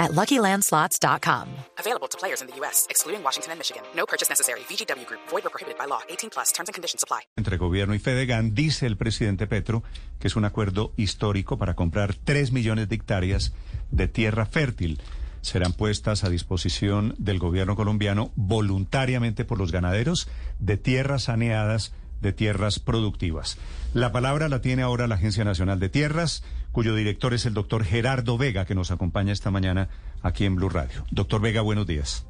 at 0.00 0.10
LuckyLandSlots.com. 0.12 1.46
Available 1.78 2.08
to 2.08 2.18
players 2.18 2.40
in 2.40 2.48
the 2.48 2.56
U.S., 2.60 2.86
excluding 2.90 3.22
Washington 3.22 3.52
and 3.52 3.60
Michigan. 3.60 3.82
No 3.94 4.06
purchase 4.06 4.28
necessary. 4.28 4.60
VGW 4.68 5.06
Group. 5.06 5.20
Void 5.30 5.46
or 5.46 5.50
prohibited 5.50 5.78
by 5.78 5.86
law. 5.86 6.00
18 6.08 6.30
plus. 6.30 6.50
Terms 6.52 6.68
and 6.68 6.74
conditions 6.74 7.04
apply. 7.04 7.20
Entre 7.36 7.56
gobierno 7.58 7.94
y 7.94 8.00
Fedegan, 8.00 8.54
dice 8.54 8.86
el 8.86 8.96
presidente 8.96 9.46
Petro 9.46 9.84
que 10.18 10.28
es 10.28 10.36
un 10.36 10.44
acuerdo 10.44 10.92
histórico 10.96 11.58
para 11.58 11.74
comprar 11.74 12.14
3 12.14 12.52
millones 12.52 12.88
de 12.88 12.96
hectáreas 12.96 13.52
de 13.90 14.08
tierra 14.08 14.46
fértil. 14.46 15.00
Serán 15.40 15.72
puestas 15.72 16.24
a 16.24 16.28
disposición 16.28 17.14
del 17.18 17.38
gobierno 17.38 17.74
colombiano 17.74 18.30
voluntariamente 18.36 19.44
por 19.44 19.58
los 19.58 19.72
ganaderos 19.72 20.28
de 20.58 20.76
tierras 20.76 21.24
saneadas 21.24 21.92
de 22.20 22.32
tierras 22.32 22.78
productivas. 22.78 23.58
La 23.94 24.12
palabra 24.12 24.48
la 24.48 24.60
tiene 24.60 24.82
ahora 24.82 25.06
la 25.06 25.16
Agencia 25.16 25.44
Nacional 25.44 25.80
de 25.80 25.88
Tierras, 25.88 26.44
cuyo 26.72 26.94
director 26.94 27.34
es 27.34 27.46
el 27.46 27.54
doctor 27.54 27.84
Gerardo 27.84 28.38
Vega, 28.38 28.64
que 28.64 28.74
nos 28.74 28.90
acompaña 28.90 29.32
esta 29.32 29.50
mañana 29.50 29.88
aquí 30.22 30.44
en 30.44 30.56
Blue 30.56 30.68
Radio. 30.68 31.04
Doctor 31.10 31.40
Vega, 31.40 31.60
buenos 31.60 31.86
días. 31.86 32.26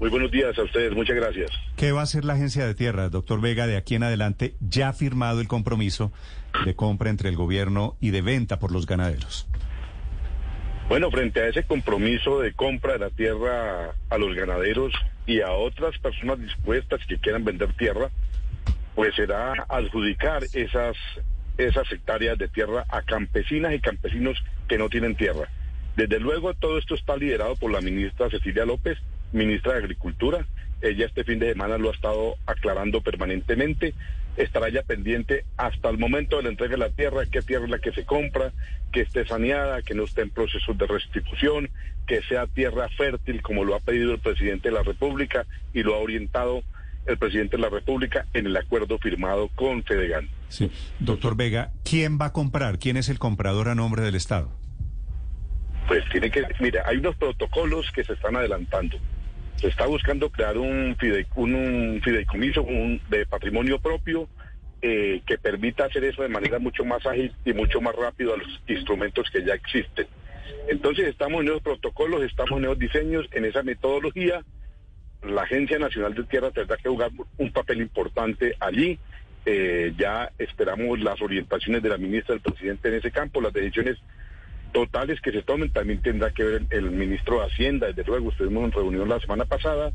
Muy 0.00 0.10
buenos 0.10 0.30
días 0.30 0.56
a 0.56 0.62
ustedes, 0.62 0.92
muchas 0.92 1.16
gracias. 1.16 1.50
¿Qué 1.76 1.90
va 1.90 2.00
a 2.00 2.04
hacer 2.04 2.24
la 2.24 2.34
Agencia 2.34 2.64
de 2.64 2.74
Tierras, 2.74 3.10
doctor 3.10 3.40
Vega, 3.40 3.66
de 3.66 3.76
aquí 3.76 3.96
en 3.96 4.04
adelante? 4.04 4.54
Ya 4.60 4.90
ha 4.90 4.92
firmado 4.92 5.40
el 5.40 5.48
compromiso 5.48 6.12
de 6.64 6.74
compra 6.76 7.10
entre 7.10 7.28
el 7.28 7.36
gobierno 7.36 7.96
y 8.00 8.10
de 8.10 8.22
venta 8.22 8.60
por 8.60 8.70
los 8.70 8.86
ganaderos. 8.86 9.48
Bueno, 10.88 11.10
frente 11.10 11.40
a 11.40 11.48
ese 11.48 11.64
compromiso 11.64 12.40
de 12.40 12.54
compra 12.54 12.94
de 12.94 12.98
la 13.00 13.10
tierra 13.10 13.94
a 14.08 14.18
los 14.18 14.34
ganaderos 14.34 14.92
y 15.26 15.42
a 15.42 15.50
otras 15.50 15.98
personas 15.98 16.40
dispuestas 16.40 17.00
que 17.06 17.18
quieran 17.18 17.44
vender 17.44 17.74
tierra, 17.74 18.08
pues 18.98 19.14
será 19.14 19.64
adjudicar 19.68 20.42
esas, 20.54 20.96
esas 21.56 21.92
hectáreas 21.92 22.36
de 22.36 22.48
tierra 22.48 22.84
a 22.88 23.02
campesinas 23.02 23.72
y 23.72 23.78
campesinos 23.78 24.42
que 24.66 24.76
no 24.76 24.88
tienen 24.88 25.14
tierra. 25.14 25.48
Desde 25.94 26.18
luego 26.18 26.52
todo 26.54 26.78
esto 26.78 26.96
está 26.96 27.16
liderado 27.16 27.54
por 27.54 27.70
la 27.70 27.80
ministra 27.80 28.28
Cecilia 28.28 28.64
López, 28.64 28.98
ministra 29.30 29.74
de 29.74 29.78
Agricultura. 29.78 30.44
Ella 30.82 31.06
este 31.06 31.22
fin 31.22 31.38
de 31.38 31.52
semana 31.52 31.78
lo 31.78 31.90
ha 31.90 31.92
estado 31.92 32.34
aclarando 32.44 33.00
permanentemente. 33.00 33.94
Estará 34.36 34.68
ya 34.68 34.82
pendiente 34.82 35.44
hasta 35.56 35.90
el 35.90 35.98
momento 35.98 36.38
de 36.38 36.42
la 36.42 36.48
entrega 36.48 36.72
de 36.72 36.78
la 36.78 36.90
tierra, 36.90 37.22
qué 37.30 37.40
tierra 37.40 37.66
es 37.66 37.70
la 37.70 37.78
que 37.78 37.92
se 37.92 38.04
compra, 38.04 38.50
que 38.90 39.02
esté 39.02 39.24
saneada, 39.24 39.82
que 39.82 39.94
no 39.94 40.02
esté 40.02 40.22
en 40.22 40.30
procesos 40.30 40.76
de 40.76 40.88
restitución, 40.88 41.70
que 42.08 42.20
sea 42.22 42.48
tierra 42.48 42.88
fértil 42.88 43.42
como 43.42 43.62
lo 43.62 43.76
ha 43.76 43.80
pedido 43.80 44.12
el 44.12 44.18
presidente 44.18 44.70
de 44.70 44.74
la 44.74 44.82
República 44.82 45.46
y 45.72 45.84
lo 45.84 45.94
ha 45.94 45.98
orientado 45.98 46.64
el 47.08 47.18
presidente 47.18 47.56
de 47.56 47.62
la 47.62 47.70
República 47.70 48.26
en 48.34 48.46
el 48.46 48.56
acuerdo 48.56 48.98
firmado 48.98 49.48
con 49.54 49.82
Fedegan. 49.82 50.28
Sí. 50.48 50.70
Doctor 51.00 51.36
Vega, 51.36 51.72
¿quién 51.84 52.18
va 52.20 52.26
a 52.26 52.32
comprar? 52.32 52.78
¿Quién 52.78 52.96
es 52.96 53.08
el 53.08 53.18
comprador 53.18 53.68
a 53.68 53.74
nombre 53.74 54.02
del 54.02 54.14
Estado? 54.14 54.50
Pues 55.86 56.04
tiene 56.12 56.30
que, 56.30 56.44
mira, 56.60 56.82
hay 56.86 56.98
unos 56.98 57.16
protocolos 57.16 57.90
que 57.92 58.04
se 58.04 58.12
están 58.12 58.36
adelantando. 58.36 58.98
Se 59.56 59.68
está 59.68 59.86
buscando 59.86 60.30
crear 60.30 60.56
un, 60.58 60.96
un, 61.36 62.00
fideicomiso 62.04 62.64
de 63.08 63.26
patrimonio 63.26 63.80
propio 63.80 64.28
eh, 64.82 65.22
que 65.26 65.38
permita 65.38 65.86
hacer 65.86 66.04
eso 66.04 66.22
de 66.22 66.28
manera 66.28 66.58
mucho 66.58 66.84
más 66.84 67.04
ágil 67.06 67.32
y 67.44 67.52
mucho 67.52 67.80
más 67.80 67.96
rápido 67.96 68.34
a 68.34 68.36
los 68.36 68.60
instrumentos 68.68 69.28
que 69.32 69.44
ya 69.44 69.54
existen. 69.54 70.06
Entonces 70.68 71.08
estamos 71.08 71.40
en 71.40 71.48
esos 71.48 71.62
protocolos, 71.62 72.22
estamos 72.22 72.58
en 72.58 72.64
esos 72.66 72.78
diseños, 72.78 73.26
en 73.32 73.46
esa 73.46 73.62
metodología 73.62 74.44
la 75.22 75.42
Agencia 75.42 75.78
Nacional 75.78 76.14
de 76.14 76.24
Tierra 76.24 76.50
tendrá 76.50 76.76
que 76.76 76.88
jugar 76.88 77.10
un 77.36 77.52
papel 77.52 77.80
importante 77.80 78.54
allí. 78.60 78.98
Eh, 79.46 79.94
ya 79.96 80.30
esperamos 80.38 81.00
las 81.00 81.20
orientaciones 81.22 81.82
de 81.82 81.88
la 81.88 81.96
ministra 81.96 82.34
del 82.34 82.42
presidente 82.42 82.88
en 82.88 82.94
ese 82.94 83.10
campo, 83.10 83.40
las 83.40 83.52
decisiones 83.52 83.96
totales 84.72 85.20
que 85.20 85.32
se 85.32 85.42
tomen 85.42 85.72
también 85.72 86.02
tendrá 86.02 86.30
que 86.30 86.44
ver 86.44 86.66
el, 86.70 86.90
ministro 86.90 87.40
de 87.40 87.46
Hacienda, 87.46 87.86
desde 87.86 88.04
luego 88.04 88.30
estuvimos 88.30 88.64
en 88.64 88.72
reunión 88.72 89.08
la 89.08 89.18
semana 89.20 89.46
pasada, 89.46 89.92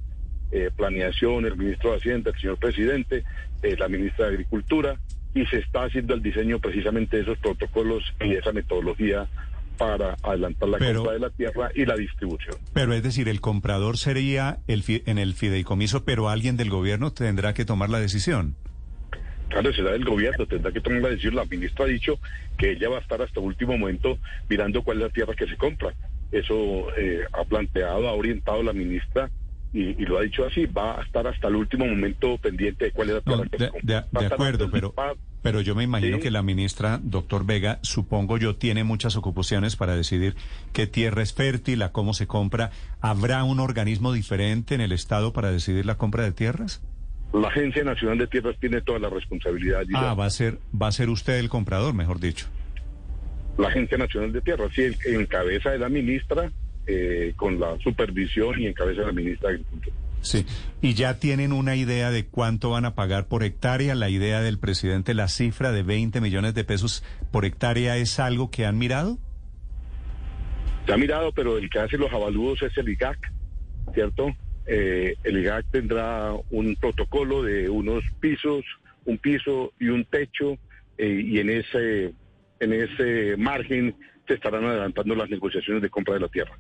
eh, 0.51 0.72
planeación, 0.75 1.45
el 1.45 1.55
ministro 1.55 1.91
de 1.91 1.97
Hacienda, 1.97 2.31
el 2.31 2.40
señor 2.40 2.57
presidente, 2.57 3.23
eh, 3.61 3.75
la 3.78 3.88
ministra 3.88 4.25
de 4.25 4.34
Agricultura, 4.34 4.97
y 5.35 5.45
se 5.45 5.59
está 5.59 5.84
haciendo 5.84 6.13
el 6.13 6.23
diseño 6.23 6.59
precisamente 6.59 7.17
de 7.17 7.23
esos 7.23 7.38
protocolos 7.38 8.03
y 8.22 8.34
esa 8.34 8.51
metodología 8.51 9.28
para 9.78 10.16
adelantar 10.23 10.69
la 10.69 10.78
compra 10.78 11.13
de 11.13 11.19
la 11.19 11.29
tierra 11.29 11.72
y 11.73 11.85
la 11.85 11.95
distribución. 11.95 12.56
Pero 12.73 12.94
es 12.94 13.03
decir, 13.03 13.28
el 13.28 13.41
comprador 13.41 13.97
sería 13.97 14.59
el 14.67 14.84
en 14.88 15.17
el 15.17 15.34
fideicomiso, 15.34 16.03
pero 16.03 16.29
alguien 16.29 16.57
del 16.57 16.69
gobierno 16.69 17.11
tendrá 17.11 17.53
que 17.53 17.66
tomar 17.66 17.89
la 17.89 18.00
decisión. 18.00 18.56
Claro, 19.50 19.72
será 19.73 19.94
el 19.94 20.03
gobierno, 20.03 20.45
tendrá 20.47 20.72
que 20.72 20.81
tomar 20.81 21.01
la 21.01 21.09
decisión. 21.09 21.35
La 21.35 21.45
ministra 21.45 21.85
ha 21.85 21.88
dicho 21.88 22.19
que 22.57 22.72
ella 22.72 22.89
va 22.89 22.97
a 22.97 23.01
estar 23.01 23.22
hasta 23.22 23.39
el 23.39 23.45
último 23.45 23.78
momento 23.78 24.17
mirando 24.50 24.81
cuál 24.84 24.97
es 24.97 25.03
la 25.03 25.09
tierra 25.09 25.34
que 25.35 25.47
se 25.47 25.57
compra. 25.57 25.94
Eso 26.31 26.88
eh, 26.97 27.22
ha 27.31 27.44
planteado, 27.44 28.07
ha 28.07 28.13
orientado 28.13 28.63
la 28.63 28.73
ministra 28.73 29.29
y, 29.73 30.06
lo 30.06 30.19
ha 30.19 30.22
dicho 30.22 30.45
así, 30.45 30.67
va 30.67 31.00
a 31.00 31.03
estar 31.03 31.25
hasta 31.25 31.47
el 31.47 31.56
último 31.56 31.85
momento 31.85 32.38
pendiente 32.38 32.85
de 32.85 32.91
cuál 32.91 33.09
es 33.09 33.23
la. 33.25 33.72
De, 33.81 34.25
acuerdo, 34.25 34.69
pero... 34.72 34.94
Pero 35.41 35.59
yo 35.59 35.75
me 35.75 35.84
imagino 35.84 36.19
que 36.19 36.31
la 36.31 36.41
ministra, 36.41 37.01
doctor 37.03 37.45
Vega, 37.45 37.79
supongo 37.81 38.38
yo, 38.38 38.56
tiene 38.56 38.85
muchas 38.85 39.17
ocupaciones 39.17 39.75
para 39.75 39.94
decidir 39.94 40.35
qué 40.72 40.88
tierra 40.88 41.22
es 41.22 41.34
fértil, 41.34 41.81
a 41.81 41.91
cómo 41.91 42.13
se 42.13 42.28
compra. 42.28 42.72
¿Habrá 43.01 43.44
un 43.44 43.59
organismo 43.59 44.13
diferente 44.13 44.73
en 44.73 44.79
el 44.79 44.94
Estado 44.94 45.34
para 45.34 45.51
decidir 45.51 45.85
la 45.85 45.97
compra 45.97 46.23
de 46.23 46.31
tierras? 46.31 46.81
La 47.34 47.50
Agencia 47.50 47.84
Nacional 47.84 48.19
de 48.19 48.28
Tierras 48.28 48.55
tiene 48.59 48.81
toda 48.81 49.00
la 49.00 49.09
responsabilidad. 49.09 49.84
Ah, 49.94 50.13
va 50.13 50.25
a 50.25 50.29
ser, 50.29 50.59
va 50.79 50.88
a 50.88 50.91
ser 50.94 51.09
usted 51.09 51.40
el 51.40 51.50
comprador, 51.50 51.94
mejor 51.94 52.22
dicho. 52.22 52.45
La 53.57 53.67
Agencia 53.67 53.97
Nacional 53.97 54.31
de 54.31 54.40
Tierras, 54.40 54.72
sí, 54.73 54.84
en 55.07 55.25
cabeza 55.25 55.72
de 55.72 55.79
la 55.79 55.90
ministra, 55.90 56.51
eh, 56.88 57.34
con 57.36 57.60
la 57.60 57.78
supervisión 57.80 58.60
y 58.60 58.68
en 58.68 58.74
cabeza 58.74 59.02
de 59.02 59.08
la 59.08 59.14
ministra 59.14 59.50
de 59.50 59.56
Agricultura. 59.56 59.96
Sí, 60.24 60.46
y 60.82 60.94
ya 60.94 61.20
tienen 61.20 61.52
una 61.52 61.76
idea 61.76 62.10
de 62.10 62.26
cuánto 62.26 62.70
van 62.70 62.86
a 62.86 62.96
pagar 62.96 63.28
por 63.28 63.44
hectárea. 63.44 63.94
La 63.94 64.10
idea 64.10 64.42
del 64.42 64.58
presidente, 64.58 65.14
la 65.14 65.28
cifra 65.28 65.74
de 65.74 65.84
20 65.84 66.22
millones 66.22 66.54
de 66.54 66.64
pesos 66.64 67.04
por 67.32 67.44
hectárea, 67.44 67.98
¿es 67.98 68.20
algo 68.20 68.50
que 68.50 68.66
han 68.66 68.78
mirado? 68.78 69.18
Se 70.86 70.94
ha 70.94 70.98
mirado, 70.98 71.34
pero 71.34 71.58
el 71.58 71.70
que 71.70 71.80
hace 71.80 71.98
los 71.98 72.12
avalúos 72.12 72.62
es 72.62 72.78
el 72.78 72.90
IGAC, 72.90 73.32
¿cierto? 73.94 74.34
Eh, 74.66 75.16
el 75.24 75.38
IGAC 75.40 75.66
tendrá 75.72 76.34
un 76.52 76.76
protocolo 76.78 77.44
de 77.44 77.70
unos 77.70 78.04
pisos, 78.22 78.64
un 79.06 79.18
piso 79.18 79.74
y 79.78 79.90
un 79.90 80.06
techo, 80.06 80.58
eh, 80.98 81.22
y 81.26 81.40
en 81.40 81.50
ese, 81.50 82.14
en 82.62 82.74
ese 82.74 83.36
margen 83.38 83.96
se 84.26 84.36
estarán 84.36 84.64
adelantando 84.66 85.16
las 85.16 85.30
negociaciones 85.30 85.82
de 85.82 85.90
compra 85.90 86.14
de 86.14 86.22
la 86.22 86.30
tierra. 86.30 86.58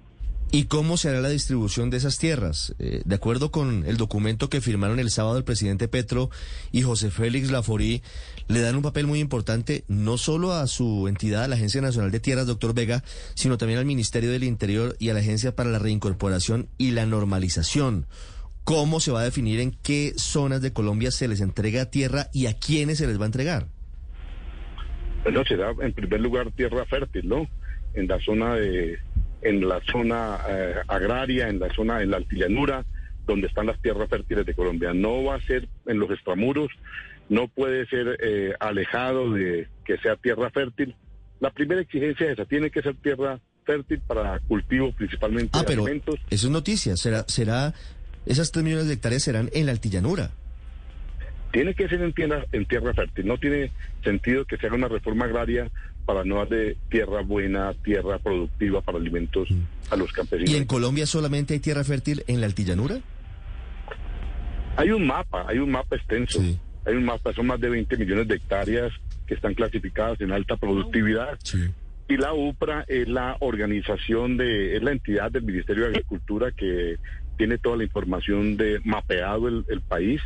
¿Y 0.55 0.65
cómo 0.65 0.97
se 0.97 1.09
hará 1.09 1.19
la 1.19 1.29
distribución 1.29 1.89
de 1.89 1.97
esas 1.97 2.19
tierras? 2.19 2.75
Eh, 2.77 3.01
de 3.05 3.15
acuerdo 3.15 3.49
con 3.49 3.83
el 3.87 3.97
documento 3.97 4.51
que 4.51 4.61
firmaron 4.61 4.99
el 4.99 5.09
sábado 5.09 5.35
el 5.39 5.43
presidente 5.43 5.87
Petro 5.87 6.29
y 6.71 6.83
José 6.83 7.09
Félix 7.09 7.49
Laforí, 7.49 8.03
le 8.47 8.61
dan 8.61 8.75
un 8.75 8.83
papel 8.83 9.07
muy 9.07 9.19
importante 9.19 9.83
no 9.87 10.19
solo 10.19 10.53
a 10.53 10.67
su 10.67 11.07
entidad, 11.07 11.49
la 11.49 11.55
Agencia 11.55 11.81
Nacional 11.81 12.11
de 12.11 12.19
Tierras, 12.19 12.45
doctor 12.45 12.75
Vega, 12.75 13.03
sino 13.33 13.57
también 13.57 13.79
al 13.79 13.85
Ministerio 13.85 14.29
del 14.29 14.43
Interior 14.43 14.95
y 14.99 15.09
a 15.09 15.15
la 15.15 15.21
Agencia 15.21 15.55
para 15.55 15.71
la 15.71 15.79
Reincorporación 15.79 16.67
y 16.77 16.91
la 16.91 17.07
Normalización. 17.07 18.05
¿Cómo 18.63 18.99
se 18.99 19.11
va 19.11 19.21
a 19.21 19.25
definir 19.25 19.59
en 19.59 19.71
qué 19.71 20.13
zonas 20.17 20.61
de 20.61 20.71
Colombia 20.71 21.09
se 21.09 21.27
les 21.27 21.41
entrega 21.41 21.89
tierra 21.89 22.27
y 22.31 22.45
a 22.45 22.53
quiénes 22.53 22.99
se 22.99 23.07
les 23.07 23.19
va 23.19 23.23
a 23.23 23.25
entregar? 23.25 23.65
Bueno, 25.23 25.43
será 25.45 25.73
en 25.81 25.93
primer 25.93 26.21
lugar 26.21 26.51
tierra 26.51 26.85
fértil, 26.85 27.27
¿no? 27.27 27.47
En 27.95 28.07
la 28.07 28.19
zona 28.19 28.53
de 28.53 28.99
en 29.43 29.67
la 29.67 29.81
zona 29.81 30.39
eh, 30.49 30.75
agraria, 30.87 31.49
en 31.49 31.59
la 31.59 31.73
zona, 31.73 32.01
en 32.01 32.11
la 32.11 32.17
altillanura, 32.17 32.85
donde 33.25 33.47
están 33.47 33.67
las 33.67 33.81
tierras 33.81 34.09
fértiles 34.09 34.45
de 34.45 34.53
Colombia. 34.53 34.93
No 34.93 35.23
va 35.23 35.35
a 35.35 35.41
ser 35.41 35.67
en 35.85 35.99
los 35.99 36.09
extramuros, 36.11 36.71
no 37.29 37.47
puede 37.47 37.85
ser 37.87 38.17
eh, 38.21 38.53
alejado 38.59 39.31
de 39.31 39.67
que 39.85 39.97
sea 39.97 40.15
tierra 40.15 40.49
fértil. 40.49 40.95
La 41.39 41.51
primera 41.51 41.81
exigencia 41.81 42.27
es 42.27 42.33
esa, 42.33 42.45
tiene 42.45 42.69
que 42.69 42.81
ser 42.81 42.95
tierra 42.95 43.39
fértil 43.65 44.01
para 44.01 44.39
cultivo 44.39 44.91
principalmente 44.91 45.51
ah, 45.53 45.61
de 45.61 45.65
pero 45.65 45.83
alimentos. 45.83 46.19
Eso 46.29 46.47
es 46.47 46.51
noticia, 46.51 46.97
será, 46.97 47.25
será, 47.27 47.73
esas 48.25 48.51
tres 48.51 48.63
millones 48.63 48.87
de 48.87 48.93
hectáreas 48.93 49.23
serán 49.23 49.49
en 49.53 49.65
la 49.65 49.71
altillanura 49.71 50.31
tiene 51.53 51.75
que 51.75 51.87
ser 51.87 52.01
en 52.01 52.11
tierra, 52.13 52.45
en 52.51 52.65
tierra 52.65 52.93
fértil. 52.93 53.27
No 53.27 53.37
tiene 53.37 53.71
sentido 54.03 54.43
que 54.43 54.57
se 54.57 54.65
haga 54.65 54.75
una 54.75 54.87
reforma 54.87 55.25
agraria 55.25 55.69
para 56.05 56.25
no 56.25 56.43
de 56.45 56.75
tierra 56.89 57.21
buena, 57.21 57.73
tierra 57.75 58.17
productiva 58.17 58.81
para 58.81 58.97
alimentos 58.97 59.47
a 59.91 59.95
los 59.95 60.11
campesinos. 60.11 60.51
¿Y 60.51 60.57
en 60.57 60.65
Colombia 60.65 61.05
solamente 61.05 61.53
hay 61.53 61.59
tierra 61.59 61.83
fértil 61.83 62.23
en 62.27 62.41
la 62.41 62.47
altillanura? 62.47 62.99
Hay 64.75 64.89
un 64.89 65.05
mapa, 65.05 65.45
hay 65.47 65.59
un 65.59 65.69
mapa 65.69 65.95
extenso. 65.95 66.41
Hay 66.85 66.95
más, 66.95 67.21
son 67.35 67.45
más 67.45 67.61
de 67.61 67.69
20 67.69 67.97
millones 67.97 68.27
de 68.27 68.35
hectáreas 68.35 68.91
que 69.27 69.35
están 69.35 69.53
clasificadas 69.53 70.19
en 70.21 70.31
alta 70.31 70.57
productividad. 70.57 71.37
Y 72.09 72.17
la 72.17 72.33
UPRA 72.33 72.83
es 72.87 73.07
la 73.07 73.37
organización 73.39 74.37
de, 74.37 74.75
es 74.75 74.83
la 74.83 74.91
entidad 74.91 75.31
del 75.31 75.43
Ministerio 75.43 75.83
de 75.83 75.89
Agricultura 75.91 76.51
que 76.51 76.97
tiene 77.37 77.57
toda 77.57 77.77
la 77.77 77.83
información 77.83 78.57
de 78.57 78.81
mapeado 78.83 79.47
el, 79.47 79.81
país, 79.81 80.21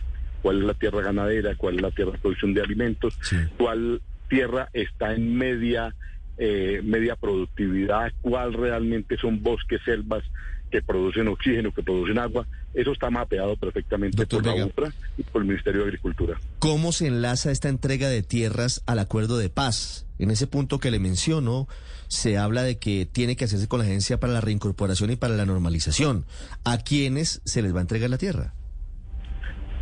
cuál 0.48 0.60
es 0.60 0.64
la 0.64 0.74
tierra 0.76 1.02
ganadera, 1.02 1.56
cuál 1.58 1.76
es 1.76 1.82
la 1.82 1.92
tierra 1.92 2.14
de 2.14 2.20
producción 2.20 2.54
de 2.54 2.62
alimentos, 2.62 3.20
cuál 3.58 4.02
tierra 4.30 4.70
está 4.72 5.14
en 5.14 5.36
media 5.36 5.94
eh, 6.38 6.80
media 6.86 7.18
productividad, 7.18 8.14
cuál 8.22 8.54
realmente 8.54 9.18
son 9.18 9.44
bosques, 9.44 9.82
selvas 9.84 10.24
que 10.72 10.82
producen 10.82 11.28
oxígeno, 11.28 11.74
que 11.74 11.84
producen 11.84 12.18
agua. 12.18 12.48
Eso 12.74 12.94
está 12.94 13.10
mapeado 13.10 13.58
perfectamente 13.58 14.26
por 14.26 14.46
la 14.46 14.66
UPRA 14.66 14.94
y 15.18 15.24
por 15.24 15.42
el 15.42 15.50
Ministerio 15.50 15.82
de 15.82 15.88
Agricultura. 15.88 16.40
¿Cómo 16.60 16.94
se 16.94 17.08
enlaza 17.08 17.52
esta 17.52 17.68
entrega 17.68 18.08
de 18.08 18.24
tierras 18.24 18.84
al 18.86 19.00
acuerdo 19.00 19.38
de 19.38 19.50
paz? 19.50 20.06
En 20.18 20.32
ese 20.32 20.48
punto 20.48 20.80
que 20.80 20.92
le 20.92 21.00
menciono, 21.00 21.68
se 22.08 22.38
habla 22.38 22.64
de 22.64 22.78
que 22.78 23.06
tiene 23.06 23.36
que 23.36 23.44
hacerse 23.44 23.68
con 23.68 23.80
la 23.80 23.86
Agencia 23.86 24.18
para 24.18 24.32
la 24.32 24.40
Reincorporación 24.40 25.12
y 25.12 25.18
para 25.18 25.36
la 25.36 25.46
Normalización. 25.46 26.24
¿A 26.64 26.78
quiénes 26.78 27.42
se 27.44 27.62
les 27.62 27.76
va 27.76 27.80
a 27.80 27.82
entregar 27.82 28.10
la 28.10 28.18
tierra? 28.18 28.54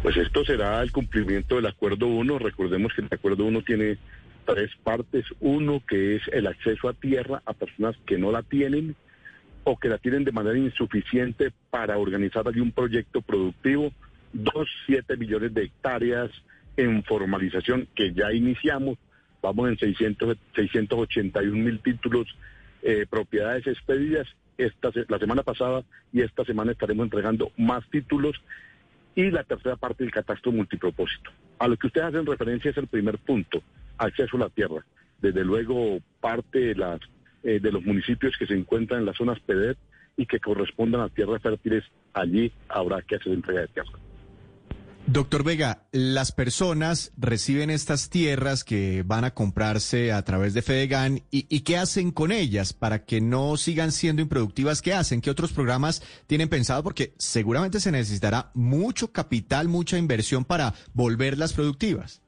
Pues 0.06 0.18
esto 0.18 0.46
será 0.46 0.84
el 0.84 0.92
cumplimiento 0.92 1.56
del 1.56 1.66
Acuerdo 1.66 2.06
1. 2.06 2.38
Recordemos 2.38 2.94
que 2.94 3.02
el 3.02 3.08
Acuerdo 3.10 3.44
1 3.46 3.64
tiene 3.64 3.98
tres 4.46 4.70
partes. 4.84 5.26
Uno, 5.40 5.82
que 5.84 6.18
es 6.18 6.22
el 6.32 6.46
acceso 6.46 6.88
a 6.88 6.94
tierra 6.94 7.42
a 7.44 7.54
personas 7.54 7.96
que 8.06 8.20
no 8.20 8.32
la 8.32 8.44
tienen 8.44 8.96
o 9.64 9.80
que 9.80 9.90
la 9.90 9.98
tienen 9.98 10.24
de 10.24 10.32
manera 10.32 10.60
insuficiente 10.60 11.52
para 11.72 11.98
organizar 11.98 12.48
allí 12.48 12.60
un 12.60 12.72
proyecto 12.72 13.22
productivo. 13.22 13.92
Dos, 14.32 14.70
siete 14.86 15.18
millones 15.18 15.56
de 15.56 15.64
hectáreas 15.64 16.30
en 16.78 17.04
formalización 17.04 17.88
que 17.96 18.14
ya 18.14 18.32
iniciamos. 18.32 19.00
Vamos 19.42 19.70
en 19.70 19.80
600, 19.80 20.38
681 20.54 21.52
mil 21.52 21.80
títulos, 21.80 22.28
eh, 22.84 23.08
propiedades 23.10 23.66
expedidas. 23.66 24.28
Esta, 24.60 24.92
la 25.10 25.18
semana 25.18 25.42
pasada 25.42 25.84
y 26.14 26.22
esta 26.22 26.46
semana 26.46 26.74
estaremos 26.74 27.06
entregando 27.06 27.52
más 27.58 27.84
títulos 27.90 28.40
y 29.16 29.32
la 29.32 29.44
tercera 29.44 29.78
parte 29.78 30.04
del 30.04 30.12
catastro 30.12 30.52
multipropósito. 30.52 31.32
A 31.58 31.68
lo 31.68 31.78
que 31.78 31.88
ustedes 31.88 32.08
hacen 32.08 32.26
referencia 32.26 32.72
es 32.72 32.78
el 32.78 32.88
primer 32.88 33.18
punto, 33.18 33.64
acceso 33.98 34.36
a 34.38 34.42
la 34.42 34.50
tierra. 34.50 34.86
Desde 35.22 35.44
luego, 35.44 36.00
parte 36.20 36.60
de, 36.60 36.76
las, 36.76 37.00
eh, 37.44 37.60
de 37.60 37.72
los 37.72 37.84
municipios 37.84 38.36
que 38.38 38.46
se 38.46 38.54
encuentran 38.54 39.00
en 39.00 39.06
las 39.06 39.16
zonas 39.16 39.40
PEDET 39.40 39.78
y 40.18 40.26
que 40.26 40.40
correspondan 40.40 41.02
a 41.02 41.10
tierras 41.10 41.42
fértiles, 41.42 41.84
allí 42.14 42.52
habrá 42.68 43.02
que 43.02 43.16
hacer 43.16 43.34
entrega 43.34 43.62
de 43.62 43.68
tierra. 43.70 43.98
Doctor 45.08 45.44
Vega, 45.44 45.84
las 45.92 46.32
personas 46.32 47.14
reciben 47.16 47.70
estas 47.70 48.10
tierras 48.10 48.64
que 48.64 49.04
van 49.06 49.24
a 49.24 49.36
comprarse 49.36 50.12
a 50.12 50.24
través 50.24 50.56
de 50.56 50.64
Fedegan 50.64 51.20
y, 51.30 51.60
qué 51.62 51.78
hacen 51.78 52.12
con 52.12 52.32
ellas 52.32 52.74
para 52.74 53.06
que 53.06 53.22
no 53.22 53.56
sigan 53.56 53.92
siendo 53.92 54.24
improductivas. 54.24 54.82
¿Qué 54.82 54.94
hacen? 54.94 55.22
¿Qué 55.22 55.30
otros 55.30 55.54
programas 55.54 56.02
tienen 56.26 56.50
pensado? 56.50 56.82
Porque 56.82 57.14
seguramente 57.20 57.80
se 57.80 57.92
necesitará 57.92 58.50
mucho 58.56 59.12
capital, 59.12 59.68
mucha 59.68 60.00
inversión 60.00 60.44
para 60.44 60.74
volverlas 60.96 61.54
productivas. 61.54 62.24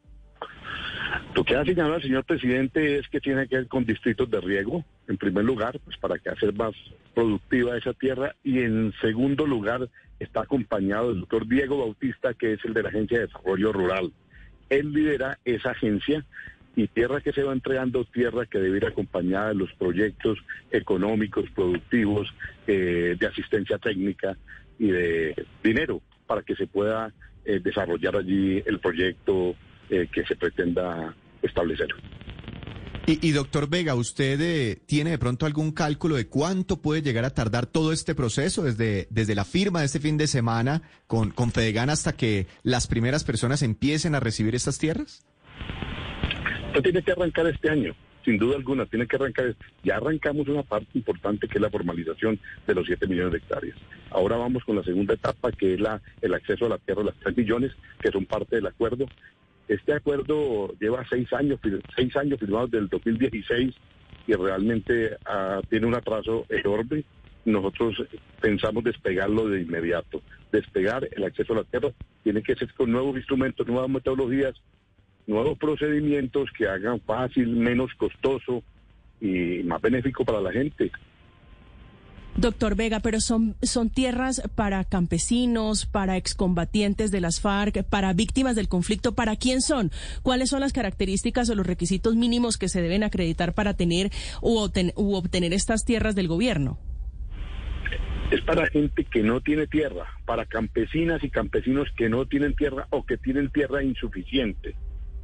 Lo 1.35 1.43
que 1.43 1.55
ha 1.55 1.65
señalado 1.65 1.95
el 1.95 2.03
señor 2.03 2.25
presidente 2.25 2.99
es 2.99 3.07
que 3.09 3.19
tiene 3.19 3.47
que 3.47 3.57
ver 3.57 3.67
con 3.67 3.85
distritos 3.85 4.29
de 4.29 4.39
riego, 4.39 4.85
en 5.07 5.17
primer 5.17 5.43
lugar, 5.43 5.79
pues 5.83 5.97
para 5.97 6.19
que 6.19 6.29
hacer 6.29 6.53
más 6.53 6.73
productiva 7.15 7.75
esa 7.75 7.93
tierra, 7.93 8.35
y 8.43 8.59
en 8.59 8.93
segundo 9.01 9.47
lugar 9.47 9.89
está 10.19 10.41
acompañado 10.41 11.09
del 11.09 11.21
doctor 11.21 11.47
Diego 11.47 11.77
Bautista, 11.77 12.33
que 12.33 12.53
es 12.53 12.65
el 12.65 12.73
de 12.73 12.83
la 12.83 12.89
Agencia 12.89 13.19
de 13.19 13.27
Desarrollo 13.27 13.71
Rural. 13.71 14.11
Él 14.69 14.91
lidera 14.91 15.39
esa 15.45 15.71
agencia 15.71 16.25
y 16.75 16.87
tierra 16.87 17.21
que 17.21 17.33
se 17.33 17.43
va 17.43 17.53
entregando, 17.53 18.05
tierra 18.05 18.45
que 18.45 18.59
debe 18.59 18.77
ir 18.77 18.85
acompañada 18.85 19.49
de 19.49 19.55
los 19.55 19.73
proyectos 19.73 20.37
económicos, 20.71 21.49
productivos, 21.55 22.31
eh, 22.67 23.15
de 23.19 23.25
asistencia 23.25 23.79
técnica 23.79 24.37
y 24.77 24.87
de 24.87 25.47
dinero 25.63 26.01
para 26.27 26.43
que 26.43 26.55
se 26.55 26.67
pueda 26.67 27.11
eh, 27.45 27.59
desarrollar 27.63 28.17
allí 28.17 28.61
el 28.65 28.79
proyecto 28.79 29.55
eh, 29.89 30.07
que 30.11 30.23
se 30.25 30.35
pretenda 30.35 31.15
establecer. 31.41 31.87
Y, 33.09 33.31
doctor 33.31 33.69
Vega, 33.69 33.95
¿usted 33.95 34.41
eh, 34.41 34.81
tiene 34.85 35.11
de 35.11 35.17
pronto 35.17 35.45
algún 35.45 35.71
cálculo 35.71 36.15
de 36.15 36.27
cuánto 36.27 36.81
puede 36.81 37.01
llegar 37.01 37.23
a 37.23 37.29
tardar 37.29 37.65
todo 37.65 37.93
este 37.93 38.15
proceso 38.15 38.63
desde, 38.63 39.07
desde 39.09 39.33
la 39.33 39.45
firma 39.45 39.79
de 39.79 39.85
este 39.85 40.01
fin 40.01 40.17
de 40.17 40.27
semana 40.27 40.81
con, 41.07 41.31
con 41.31 41.53
Fedegan 41.53 41.89
hasta 41.89 42.11
que 42.11 42.47
las 42.63 42.87
primeras 42.87 43.23
personas 43.23 43.61
empiecen 43.61 44.13
a 44.13 44.19
recibir 44.19 44.55
estas 44.55 44.77
tierras? 44.77 45.25
Esto 46.67 46.81
tiene 46.81 47.01
que 47.01 47.13
arrancar 47.13 47.47
este 47.47 47.69
año, 47.69 47.95
sin 48.25 48.37
duda 48.37 48.57
alguna, 48.57 48.85
tiene 48.85 49.07
que 49.07 49.15
arrancar. 49.15 49.55
Ya 49.85 49.95
arrancamos 49.95 50.49
una 50.49 50.63
parte 50.63 50.89
importante 50.95 51.47
que 51.47 51.59
es 51.59 51.61
la 51.61 51.69
formalización 51.69 52.37
de 52.67 52.75
los 52.75 52.85
7 52.87 53.07
millones 53.07 53.31
de 53.31 53.37
hectáreas. 53.37 53.77
Ahora 54.11 54.35
vamos 54.35 54.65
con 54.65 54.75
la 54.75 54.83
segunda 54.83 55.13
etapa, 55.13 55.53
que 55.53 55.75
es 55.75 55.79
la, 55.79 56.01
el 56.21 56.33
acceso 56.33 56.65
a 56.65 56.69
la 56.69 56.77
tierra, 56.77 57.03
las 57.03 57.15
3 57.23 57.37
millones, 57.37 57.71
que 58.01 58.11
son 58.11 58.25
parte 58.25 58.57
del 58.57 58.67
acuerdo. 58.67 59.05
Este 59.67 59.93
acuerdo 59.93 60.73
lleva 60.79 61.05
seis 61.09 61.31
años, 61.33 61.59
seis 61.95 62.15
años 62.15 62.39
firmados 62.39 62.71
del 62.71 62.87
2016 62.87 63.75
y 64.27 64.33
realmente 64.33 65.17
ah, 65.25 65.61
tiene 65.69 65.87
un 65.87 65.95
atraso 65.95 66.45
enorme. 66.49 67.03
Nosotros 67.45 68.03
pensamos 68.41 68.83
despegarlo 68.83 69.47
de 69.49 69.61
inmediato. 69.61 70.21
Despegar 70.51 71.07
el 71.11 71.23
acceso 71.23 71.53
a 71.53 71.57
la 71.57 71.63
tierra 71.63 71.89
tiene 72.23 72.41
que 72.41 72.55
ser 72.55 72.73
con 72.73 72.91
nuevos 72.91 73.17
instrumentos, 73.17 73.67
nuevas 73.67 73.89
metodologías, 73.89 74.55
nuevos 75.27 75.57
procedimientos 75.57 76.49
que 76.57 76.67
hagan 76.67 77.01
fácil, 77.01 77.47
menos 77.47 77.93
costoso 77.95 78.63
y 79.19 79.63
más 79.63 79.81
benéfico 79.81 80.23
para 80.23 80.41
la 80.41 80.51
gente. 80.51 80.91
Doctor 82.37 82.75
Vega, 82.75 82.99
pero 82.99 83.19
son, 83.19 83.55
son 83.63 83.89
tierras 83.89 84.43
para 84.53 84.83
campesinos, 84.83 85.87
para 85.87 86.17
excombatientes 86.17 87.09
de 87.09 87.19
las 87.19 87.41
FARC, 87.41 87.83
para 87.83 88.13
víctimas 88.13 88.55
del 88.55 88.67
conflicto. 88.69 89.15
¿Para 89.15 89.35
quién 89.37 89.59
son? 89.59 89.89
¿Cuáles 90.21 90.51
son 90.51 90.59
las 90.59 90.71
características 90.71 91.49
o 91.49 91.55
los 91.55 91.65
requisitos 91.65 92.15
mínimos 92.15 92.59
que 92.59 92.69
se 92.69 92.83
deben 92.83 93.03
acreditar 93.03 93.53
para 93.53 93.73
tener 93.73 94.11
u, 94.41 94.59
obtener 95.15 95.51
estas 95.51 95.83
tierras 95.83 96.13
del 96.13 96.27
gobierno? 96.27 96.77
Es 98.29 98.41
para 98.41 98.67
gente 98.67 99.03
que 99.05 99.23
no 99.23 99.41
tiene 99.41 99.65
tierra, 99.65 100.05
para 100.25 100.45
campesinas 100.45 101.23
y 101.23 101.31
campesinos 101.31 101.87
que 101.97 102.07
no 102.07 102.27
tienen 102.27 102.53
tierra 102.53 102.85
o 102.91 103.03
que 103.03 103.17
tienen 103.17 103.49
tierra 103.49 103.81
insuficiente. 103.81 104.75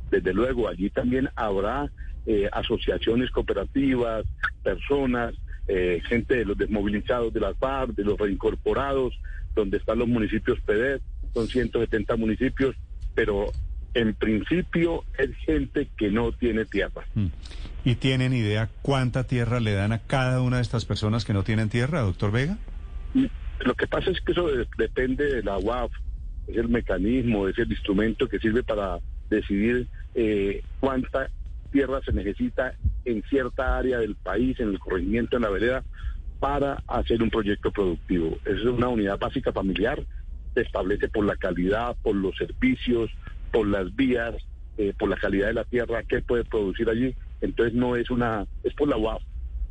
Desde 0.10 0.34
luego, 0.34 0.68
allí 0.68 0.90
también 0.90 1.30
habrá 1.36 1.92
eh, 2.26 2.50
asociaciones 2.52 3.30
cooperativas, 3.30 4.26
personas 4.64 5.36
eh, 5.68 6.02
gente 6.08 6.36
de 6.36 6.46
los 6.46 6.58
desmovilizados 6.58 7.34
de 7.34 7.40
las 7.40 7.58
FARC, 7.58 7.96
de 7.96 8.04
los 8.04 8.18
reincorporados, 8.18 9.20
donde 9.56 9.78
están 9.78 10.00
los 10.00 10.08
municipios 10.08 10.60
PEDET, 10.62 11.02
son 11.34 11.48
170 11.48 12.16
municipios, 12.16 12.76
pero 13.16 13.52
en 13.94 14.14
principio 14.16 15.04
es 15.18 15.30
gente 15.46 15.88
que 15.98 16.10
no 16.10 16.32
tiene 16.32 16.66
tierra. 16.66 17.06
Mm. 17.16 17.28
¿Y 17.86 17.96
tienen 17.96 18.34
idea 18.34 18.70
cuánta 18.82 19.26
tierra 19.26 19.60
le 19.60 19.74
dan 19.74 19.92
a 19.92 20.00
cada 20.00 20.42
una 20.42 20.58
de 20.58 20.62
estas 20.62 20.86
personas 20.86 21.26
que 21.26 21.34
no 21.34 21.44
tienen 21.44 21.70
tierra, 21.70 22.02
doctor 22.02 22.32
Vega? 22.32 22.58
Lo 23.60 23.76
que 23.76 23.88
pasa 23.88 24.10
es 24.10 24.20
que 24.22 24.32
eso 24.32 24.48
depende 24.78 25.26
de 25.26 25.44
la 25.44 25.58
UAF, 25.58 25.92
es 26.48 26.58
el 26.58 26.70
mecanismo, 26.70 27.48
es 27.48 27.58
el 27.58 27.72
instrumento 27.72 28.28
que 28.28 28.40
sirve 28.40 28.64
para 28.64 29.00
decidir 29.30 29.88
eh, 30.16 30.64
cuánta 30.80 31.30
tierra 31.72 32.02
se 32.06 32.14
necesita 32.14 32.74
en 33.06 33.24
cierta 33.24 33.78
área 33.78 34.00
del 34.00 34.16
país, 34.16 34.60
en 34.60 34.70
el 34.70 34.80
corregimiento, 34.80 35.36
en 35.36 35.44
la 35.44 35.50
vereda, 35.50 35.84
para 36.40 36.84
hacer 36.88 37.24
un 37.24 37.30
proyecto 37.30 37.72
productivo. 37.72 38.38
Es 38.46 38.62
una 38.64 38.90
unidad 38.90 39.18
básica 39.18 39.52
familiar, 39.52 40.04
se 40.54 40.62
establece 40.62 41.08
por 41.08 41.26
la 41.26 41.36
calidad, 41.36 41.96
por 42.02 42.16
los 42.16 42.36
servicios, 42.36 43.10
por 43.52 43.68
las 43.68 43.96
vías, 43.96 44.36
eh, 44.78 44.94
por 44.98 45.10
la 45.10 45.16
calidad 45.16 45.48
de 45.48 45.54
la 45.54 45.64
tierra, 45.64 46.04
qué 46.04 46.22
puede 46.22 46.44
producir 46.44 46.90
allí. 46.90 47.16
Entonces 47.42 47.74
no 47.74 47.96
es 47.96 48.10
una, 48.10 48.46
es 48.64 48.74
por 48.74 48.88
la 48.88 48.98
UAF. 48.98 49.22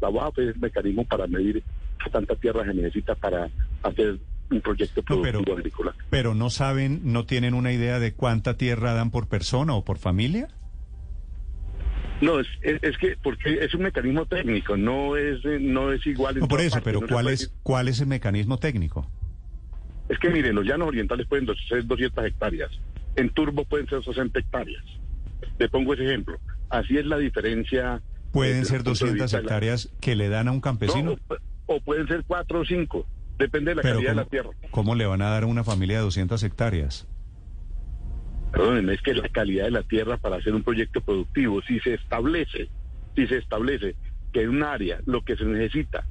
La 0.00 0.08
UAF 0.08 0.38
es 0.38 0.54
el 0.54 0.60
mecanismo 0.60 1.04
para 1.04 1.26
medir 1.26 1.62
qué 2.02 2.10
tanta 2.10 2.34
tierra 2.36 2.64
se 2.64 2.74
necesita 2.74 3.14
para 3.14 3.50
hacer 3.82 4.18
un 4.50 4.60
proyecto 4.60 5.02
productivo 5.02 5.56
agrícola. 5.56 5.94
Pero 6.10 6.34
no 6.34 6.50
saben, 6.50 7.00
no 7.04 7.24
tienen 7.24 7.54
una 7.54 7.72
idea 7.72 7.98
de 7.98 8.14
cuánta 8.14 8.56
tierra 8.56 8.94
dan 8.94 9.10
por 9.10 9.28
persona 9.28 9.74
o 9.74 9.84
por 9.84 9.98
familia. 9.98 10.48
No, 12.22 12.38
es, 12.38 12.46
es, 12.62 12.96
que 12.98 13.16
porque 13.20 13.64
es 13.64 13.74
un 13.74 13.82
mecanismo 13.82 14.26
técnico, 14.26 14.76
no 14.76 15.16
es 15.16 15.44
no 15.60 15.90
es 15.90 16.06
igual. 16.06 16.38
no 16.38 16.46
por 16.46 16.60
eso, 16.60 16.80
pero 16.82 17.00
¿cuál 17.00 17.26
es 17.28 17.52
cuál 17.64 17.88
es 17.88 18.00
el 18.00 18.06
mecanismo 18.06 18.58
técnico? 18.58 19.10
Es 20.08 20.20
que 20.20 20.30
miren, 20.30 20.54
los 20.54 20.64
llanos 20.64 20.86
orientales 20.86 21.26
pueden 21.26 21.48
ser 21.68 21.84
200 21.84 22.24
hectáreas, 22.24 22.70
en 23.16 23.28
Turbo 23.30 23.64
pueden 23.64 23.88
ser 23.88 24.04
60 24.04 24.38
hectáreas. 24.38 24.84
Le 25.58 25.68
pongo 25.68 25.94
ese 25.94 26.04
ejemplo. 26.04 26.38
Así 26.70 26.96
es 26.96 27.06
la 27.06 27.18
diferencia. 27.18 28.00
¿Pueden 28.30 28.64
ser 28.66 28.84
200 28.84 29.34
hectáreas 29.34 29.92
que 30.00 30.14
le 30.14 30.28
dan 30.28 30.46
a 30.46 30.52
un 30.52 30.60
campesino? 30.60 31.16
o 31.66 31.80
pueden 31.80 32.06
ser 32.06 32.22
4 32.26 32.60
o 32.60 32.64
5, 32.64 33.06
depende 33.38 33.70
de 33.70 33.74
la 33.76 33.82
calidad 33.82 34.10
de 34.10 34.16
la 34.16 34.24
tierra. 34.26 34.50
¿Cómo 34.70 34.94
le 34.94 35.06
van 35.06 35.22
a 35.22 35.30
dar 35.30 35.42
a 35.42 35.46
una 35.46 35.64
familia 35.64 35.96
de 35.98 36.04
200 36.04 36.42
hectáreas? 36.44 37.08
Perdónenme, 38.52 38.94
es 38.94 39.02
que 39.02 39.14
la 39.14 39.28
calidad 39.28 39.64
de 39.64 39.70
la 39.70 39.82
tierra 39.82 40.18
para 40.18 40.36
hacer 40.36 40.54
un 40.54 40.62
proyecto 40.62 41.00
productivo, 41.00 41.62
si 41.62 41.80
se 41.80 41.94
establece, 41.94 42.68
si 43.16 43.26
se 43.26 43.38
establece 43.38 43.96
que 44.32 44.42
en 44.42 44.50
un 44.50 44.62
área 44.62 45.00
lo 45.06 45.24
que 45.24 45.36
se 45.36 45.44
necesita 45.44 46.04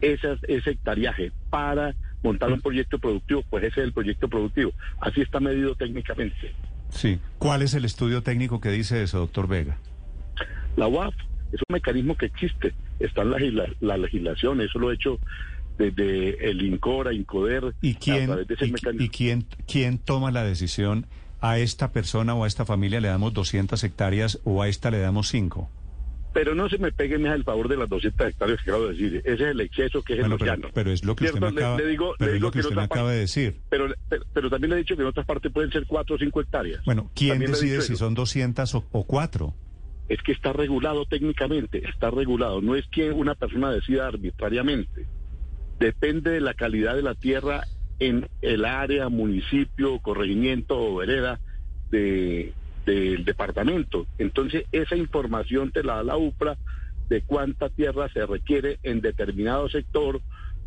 es 0.00 0.20
ese 0.48 0.70
hectariaje 0.70 1.32
para 1.50 1.94
montar 2.22 2.52
un 2.52 2.60
proyecto 2.60 2.98
productivo, 2.98 3.44
pues 3.48 3.64
ese 3.64 3.80
es 3.80 3.86
el 3.86 3.92
proyecto 3.92 4.28
productivo. 4.28 4.72
Así 5.00 5.20
está 5.20 5.40
medido 5.40 5.74
técnicamente. 5.74 6.54
Sí. 6.90 7.18
¿Cuál 7.38 7.62
es 7.62 7.74
el 7.74 7.84
estudio 7.84 8.22
técnico 8.22 8.60
que 8.60 8.70
dice 8.70 9.02
eso, 9.02 9.18
doctor 9.18 9.48
Vega? 9.48 9.78
La 10.76 10.86
UAF 10.86 11.14
es 11.52 11.60
un 11.68 11.74
mecanismo 11.74 12.16
que 12.16 12.26
existe, 12.26 12.74
está 12.98 13.22
en 13.22 13.56
la, 13.56 13.68
la 13.80 13.96
legislación, 13.96 14.60
eso 14.60 14.78
lo 14.78 14.90
he 14.90 14.94
hecho 14.94 15.18
desde 15.78 16.50
el 16.50 16.62
INCORA, 16.62 17.12
INCODER. 17.12 17.74
¿Y 17.80 17.94
quién, 17.94 18.30
y, 18.98 19.08
quién, 19.08 19.46
quién 19.66 19.98
toma 19.98 20.30
la 20.30 20.44
decisión? 20.44 21.06
¿A 21.40 21.58
esta 21.58 21.92
persona 21.92 22.34
o 22.34 22.44
a 22.44 22.46
esta 22.46 22.66
familia 22.66 23.00
le 23.00 23.08
damos 23.08 23.32
200 23.32 23.82
hectáreas 23.82 24.40
o 24.44 24.62
a 24.62 24.68
esta 24.68 24.90
le 24.90 25.00
damos 25.00 25.28
5? 25.28 25.70
Pero 26.32 26.54
no 26.54 26.68
se 26.68 26.78
me 26.78 26.92
pegue 26.92 27.18
más 27.18 27.34
el 27.34 27.44
favor 27.44 27.68
de 27.68 27.76
las 27.76 27.88
200 27.88 28.28
hectáreas 28.28 28.62
que 28.62 28.70
acabo 28.70 28.86
de 28.86 28.92
decir. 28.92 29.16
Ese 29.24 29.32
es 29.32 29.40
el 29.40 29.60
exceso 29.60 30.02
que 30.02 30.14
es 30.14 30.24
el 30.24 30.32
océano. 30.32 30.68
Pero, 30.72 30.92
es 30.92 31.04
lo 31.04 31.16
que 31.16 31.24
usted 31.24 31.40
me 31.40 31.48
acaba, 31.48 31.76
le, 31.78 31.86
digo, 31.86 32.14
pero 32.18 32.34
es 32.34 32.40
lo 32.40 32.50
que 32.50 32.60
usted 32.60 32.76
me 32.76 32.82
acaba 32.82 33.10
de 33.10 33.20
decir. 33.20 33.56
Pero, 33.68 33.92
pero, 34.32 34.50
también 34.50 34.70
le 34.70 34.76
he 34.76 34.78
dicho 34.80 34.94
que 34.94 35.02
en 35.02 35.08
otras 35.08 35.26
partes 35.26 35.50
pueden 35.50 35.72
ser 35.72 35.86
4 35.86 36.14
o 36.14 36.18
5 36.18 36.40
hectáreas. 36.40 36.84
Bueno, 36.84 37.10
¿quién 37.14 37.40
decide 37.40 37.80
si 37.80 37.96
son 37.96 38.14
200 38.14 38.74
o, 38.74 38.84
o 38.92 39.04
4? 39.04 39.54
Es 40.08 40.22
que 40.22 40.32
está 40.32 40.52
regulado 40.52 41.06
técnicamente, 41.06 41.88
está 41.88 42.10
regulado. 42.10 42.60
No 42.60 42.76
es 42.76 42.86
que 42.88 43.10
una 43.10 43.34
persona 43.34 43.70
decida 43.70 44.06
arbitrariamente. 44.06 45.06
Depende 45.80 46.30
de 46.30 46.40
la 46.40 46.54
calidad 46.54 46.94
de 46.94 47.02
la 47.02 47.14
tierra 47.14 47.64
en 48.00 48.28
el 48.42 48.64
área, 48.64 49.08
municipio, 49.08 50.00
corregimiento 50.00 50.78
o 50.78 50.96
vereda 50.96 51.38
de, 51.90 52.52
del 52.86 53.24
departamento. 53.24 54.06
Entonces, 54.18 54.64
esa 54.72 54.96
información 54.96 55.70
te 55.70 55.84
la 55.84 55.96
da 55.96 56.02
la 56.02 56.16
UPRA 56.16 56.56
de 57.08 57.22
cuánta 57.22 57.68
tierra 57.68 58.08
se 58.12 58.24
requiere 58.24 58.78
en 58.82 59.00
determinado 59.00 59.68
sector 59.68 60.20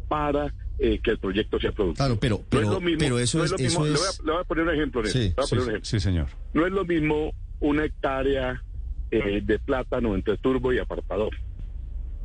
para 0.08 0.54
eh, 0.78 1.00
que 1.00 1.12
el 1.12 1.18
proyecto 1.18 1.60
sea 1.60 1.72
productivo. 1.72 2.06
Claro, 2.06 2.20
pero, 2.20 2.42
pero, 2.50 3.20
eso, 3.20 3.44
es, 3.44 3.52
lo 3.52 3.58
mismo. 3.58 3.86
Le, 3.86 3.92
voy 4.24 4.42
a, 4.42 4.44
poner 4.44 4.66
un 4.66 4.74
ejemplo. 4.74 5.06
Sí, 5.06 5.34
sí, 5.82 6.00
señor. 6.00 6.28
No 6.54 6.66
es 6.66 6.72
lo 6.72 6.86
mismo 6.86 7.34
una 7.60 7.86
hectárea 7.86 8.62
eh, 9.10 9.42
de 9.44 9.60
plátano 9.60 10.16
entre 10.16 10.38
turbo 10.38 10.74
y 10.74 10.80
apartador. 10.80 11.36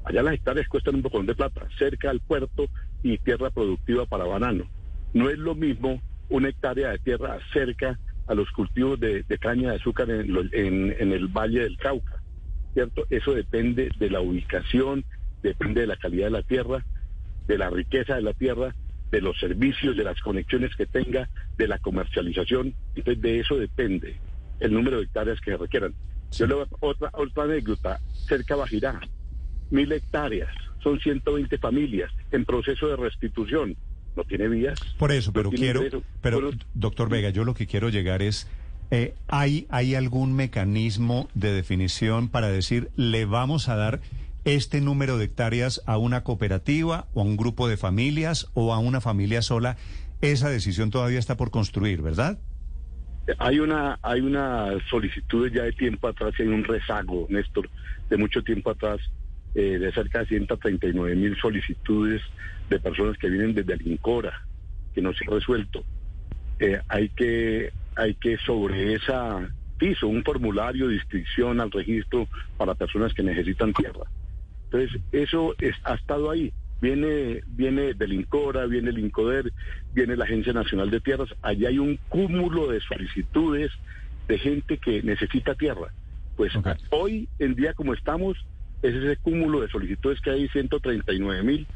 Allá 0.04 0.22
las 0.22 0.34
hectáreas 0.34 0.68
cuestan 0.68 0.96
un 0.96 1.02
poco 1.02 1.22
de 1.22 1.34
plata, 1.34 1.68
cerca 1.78 2.10
al 2.10 2.20
puerto 2.20 2.66
y 3.02 3.18
tierra 3.18 3.50
productiva 3.50 4.06
para 4.06 4.24
banano. 4.24 4.68
No 5.12 5.30
es 5.30 5.38
lo 5.38 5.54
mismo 5.54 6.00
una 6.28 6.48
hectárea 6.48 6.90
de 6.90 6.98
tierra 6.98 7.38
cerca 7.52 7.98
a 8.26 8.34
los 8.34 8.50
cultivos 8.50 9.00
de, 9.00 9.24
caña 9.40 9.70
de 9.70 9.76
azúcar 9.76 10.10
en, 10.10 11.12
el 11.12 11.28
Valle 11.28 11.60
del 11.60 11.78
Cauca, 11.78 12.22
¿cierto? 12.74 13.06
Eso 13.08 13.32
depende 13.32 13.90
de 13.98 14.10
la 14.10 14.20
ubicación, 14.20 15.04
depende 15.42 15.82
de 15.82 15.86
la 15.86 15.96
calidad 15.96 16.26
de 16.26 16.32
la 16.32 16.42
tierra, 16.42 16.84
de 17.46 17.58
la 17.58 17.70
riqueza 17.70 18.16
de 18.16 18.22
la 18.22 18.34
tierra, 18.34 18.74
de 19.10 19.22
los 19.22 19.38
servicios, 19.40 19.96
de 19.96 20.04
las 20.04 20.20
conexiones 20.20 20.76
que 20.76 20.84
tenga, 20.84 21.30
de 21.56 21.68
la 21.68 21.78
comercialización. 21.78 22.74
Entonces, 22.94 23.22
de 23.22 23.40
eso 23.40 23.56
depende 23.56 24.16
el 24.60 24.74
número 24.74 24.98
de 24.98 25.04
hectáreas 25.04 25.40
que 25.40 25.52
se 25.52 25.56
requieran. 25.56 25.94
Yo 26.32 26.46
le 26.46 26.54
voy 26.54 26.66
otra, 26.80 27.10
otra 27.14 27.44
anécdota, 27.44 27.98
cerca 28.12 28.54
de 28.54 28.60
Bajirá, 28.60 29.00
mil 29.70 29.90
hectáreas, 29.90 30.50
son 30.82 31.00
120 31.00 31.56
familias 31.56 32.12
en 32.30 32.44
proceso 32.44 32.88
de 32.88 32.96
restitución 32.96 33.74
no 34.18 34.24
tiene 34.24 34.48
vías. 34.48 34.78
Por 34.98 35.12
eso, 35.12 35.32
pero 35.32 35.50
quiero, 35.50 35.82
pero 36.20 36.50
doctor 36.74 37.08
Vega, 37.08 37.30
yo 37.30 37.44
lo 37.44 37.54
que 37.54 37.66
quiero 37.66 37.88
llegar 37.88 38.20
es, 38.20 38.48
eh, 38.90 39.14
¿hay, 39.28 39.66
¿hay 39.70 39.94
algún 39.94 40.34
mecanismo 40.34 41.28
de 41.34 41.52
definición 41.52 42.28
para 42.28 42.48
decir, 42.48 42.90
le 42.96 43.24
vamos 43.24 43.68
a 43.68 43.76
dar 43.76 44.00
este 44.44 44.80
número 44.80 45.18
de 45.18 45.26
hectáreas 45.26 45.82
a 45.86 45.98
una 45.98 46.24
cooperativa 46.24 47.06
o 47.14 47.20
a 47.20 47.24
un 47.24 47.36
grupo 47.36 47.68
de 47.68 47.76
familias 47.76 48.50
o 48.54 48.74
a 48.74 48.78
una 48.78 49.00
familia 49.00 49.40
sola? 49.40 49.76
Esa 50.20 50.50
decisión 50.50 50.90
todavía 50.90 51.20
está 51.20 51.36
por 51.36 51.52
construir, 51.52 52.02
¿verdad? 52.02 52.38
Hay 53.38 53.60
una, 53.60 54.00
hay 54.02 54.20
una 54.20 54.70
solicitud 54.90 55.48
ya 55.52 55.62
de 55.62 55.72
tiempo 55.72 56.08
atrás, 56.08 56.34
hay 56.40 56.46
un 56.48 56.64
rezago, 56.64 57.26
Néstor, 57.28 57.70
de 58.10 58.16
mucho 58.16 58.42
tiempo 58.42 58.70
atrás, 58.70 58.98
eh, 59.54 59.78
de 59.78 59.92
cerca 59.92 60.20
de 60.20 60.26
139 60.26 61.14
mil 61.16 61.36
solicitudes 61.36 62.22
de 62.68 62.78
personas 62.78 63.16
que 63.18 63.28
vienen 63.28 63.54
desde 63.54 63.74
Alincora, 63.74 64.46
que 64.94 65.02
no 65.02 65.12
se 65.12 65.24
ha 65.26 65.34
resuelto. 65.34 65.84
Eh, 66.58 66.80
hay 66.88 67.08
que 67.10 67.72
hay 67.96 68.14
que 68.14 68.36
sobre 68.38 68.94
esa 68.94 69.48
piso 69.78 70.08
un 70.08 70.22
formulario 70.24 70.88
de 70.88 70.96
inscripción 70.96 71.60
al 71.60 71.70
registro 71.70 72.28
para 72.56 72.74
personas 72.74 73.14
que 73.14 73.22
necesitan 73.22 73.72
tierra. 73.72 74.04
Entonces, 74.64 75.00
eso 75.12 75.54
es, 75.58 75.74
ha 75.84 75.94
estado 75.94 76.30
ahí. 76.30 76.52
Viene, 76.80 77.42
viene 77.46 77.94
del 77.94 78.12
INCORA, 78.12 78.66
viene 78.66 78.90
el 78.90 78.98
INCODER, 78.98 79.52
viene 79.94 80.16
la 80.16 80.24
Agencia 80.24 80.52
Nacional 80.52 80.90
de 80.90 81.00
Tierras. 81.00 81.28
Allí 81.42 81.66
hay 81.66 81.78
un 81.78 81.98
cúmulo 82.08 82.68
de 82.68 82.80
solicitudes 82.80 83.72
de 84.28 84.38
gente 84.38 84.78
que 84.78 85.02
necesita 85.02 85.54
tierra. 85.54 85.92
Pues 86.36 86.52
hoy 86.90 87.28
en 87.40 87.54
día 87.56 87.74
como 87.74 87.94
estamos, 87.94 88.36
es 88.82 88.94
ese 88.94 89.16
cúmulo 89.16 89.60
de 89.60 89.68
solicitudes 89.68 90.20
que 90.20 90.30
hay 90.30 90.48
139 90.48 91.42
mil 91.42 91.66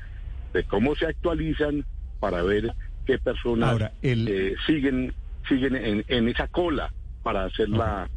de 0.52 0.64
cómo 0.64 0.94
se 0.94 1.06
actualizan 1.06 1.84
para 2.20 2.42
ver 2.42 2.72
qué 3.06 3.18
personas 3.18 3.90
eh, 4.02 4.54
siguen 4.66 5.12
siguen 5.48 6.04
en, 6.06 6.28
esa 6.28 6.46
cola 6.46 6.92
para 7.22 7.44
hacer 7.44 7.68
la, 7.68 8.08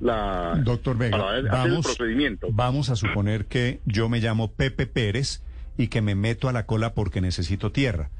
la 0.00 0.60
doctor 0.62 0.96
Vega 0.96 1.18
vamos, 1.50 1.84
procedimiento. 1.84 2.48
vamos 2.52 2.90
a 2.90 2.96
suponer 2.96 3.46
que 3.46 3.80
yo 3.84 4.08
me 4.08 4.20
llamo 4.20 4.52
Pepe 4.52 4.86
Pérez 4.86 5.42
y 5.76 5.88
que 5.88 6.02
me 6.02 6.14
meto 6.14 6.48
a 6.48 6.52
la 6.52 6.66
cola 6.66 6.94
porque 6.94 7.20
necesito 7.20 7.72
tierra. 7.72 8.10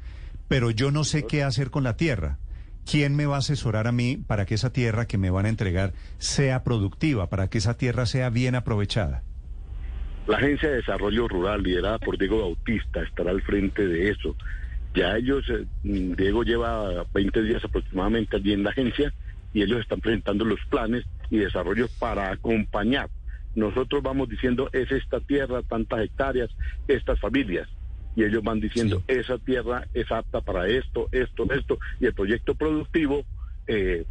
Pero 0.47 0.71
yo 0.71 0.91
no 0.91 1.03
sé 1.03 1.25
qué 1.25 1.43
hacer 1.43 1.71
con 1.71 1.83
la 1.83 1.95
tierra. 1.95 2.37
¿Quién 2.89 3.15
me 3.15 3.25
va 3.25 3.35
a 3.35 3.39
asesorar 3.39 3.87
a 3.87 3.91
mí 3.91 4.17
para 4.17 4.45
que 4.45 4.55
esa 4.55 4.71
tierra 4.71 5.07
que 5.07 5.17
me 5.17 5.31
van 5.31 5.45
a 5.45 5.49
entregar 5.49 5.93
sea 6.19 6.63
productiva, 6.63 7.29
para 7.29 7.49
que 7.49 7.57
esa 7.57 7.77
tierra 7.77 8.05
sea 8.05 8.29
bien 8.29 8.53
aprovechada? 8.53 9.23
La 10.27 10.37
Agencia 10.37 10.69
de 10.69 10.77
Desarrollo 10.77 11.27
Rural, 11.27 11.61
liderada 11.61 11.99
por 11.99 12.17
Diego 12.17 12.39
Bautista, 12.39 13.03
estará 13.03 13.29
al 13.29 13.43
frente 13.43 13.87
de 13.87 14.09
eso. 14.09 14.35
Ya 14.95 15.15
ellos, 15.17 15.45
eh, 15.49 15.65
Diego 15.83 16.43
lleva 16.43 17.05
20 17.13 17.43
días 17.43 17.63
aproximadamente 17.63 18.35
allí 18.35 18.53
en 18.53 18.63
la 18.63 18.71
agencia 18.71 19.13
y 19.53 19.61
ellos 19.61 19.81
están 19.81 19.99
presentando 19.99 20.43
los 20.43 20.59
planes 20.65 21.05
y 21.29 21.37
desarrollos 21.37 21.91
para 21.99 22.31
acompañar. 22.31 23.09
Nosotros 23.53 24.01
vamos 24.01 24.27
diciendo, 24.27 24.67
es 24.73 24.91
esta 24.91 25.19
tierra, 25.19 25.61
tantas 25.61 25.99
hectáreas, 25.99 26.49
estas 26.87 27.19
familias. 27.19 27.69
Y 28.15 28.23
ellos 28.23 28.43
van 28.43 28.59
diciendo, 28.59 29.03
esa 29.07 29.37
tierra 29.37 29.85
es 29.93 30.11
apta 30.11 30.41
para 30.41 30.67
esto, 30.67 31.07
esto, 31.11 31.45
esto. 31.53 31.77
Y 31.99 32.07
el 32.07 32.13
proyecto 32.13 32.55
productivo, 32.55 33.25
eh, 33.67 34.05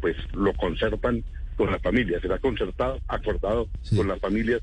pues 0.00 0.16
lo 0.32 0.54
concertan 0.54 1.24
con 1.56 1.70
las 1.70 1.82
familias. 1.82 2.22
Será 2.22 2.38
concertado, 2.38 3.00
acordado 3.08 3.68
con 3.94 4.08
las 4.08 4.18
familias 4.18 4.62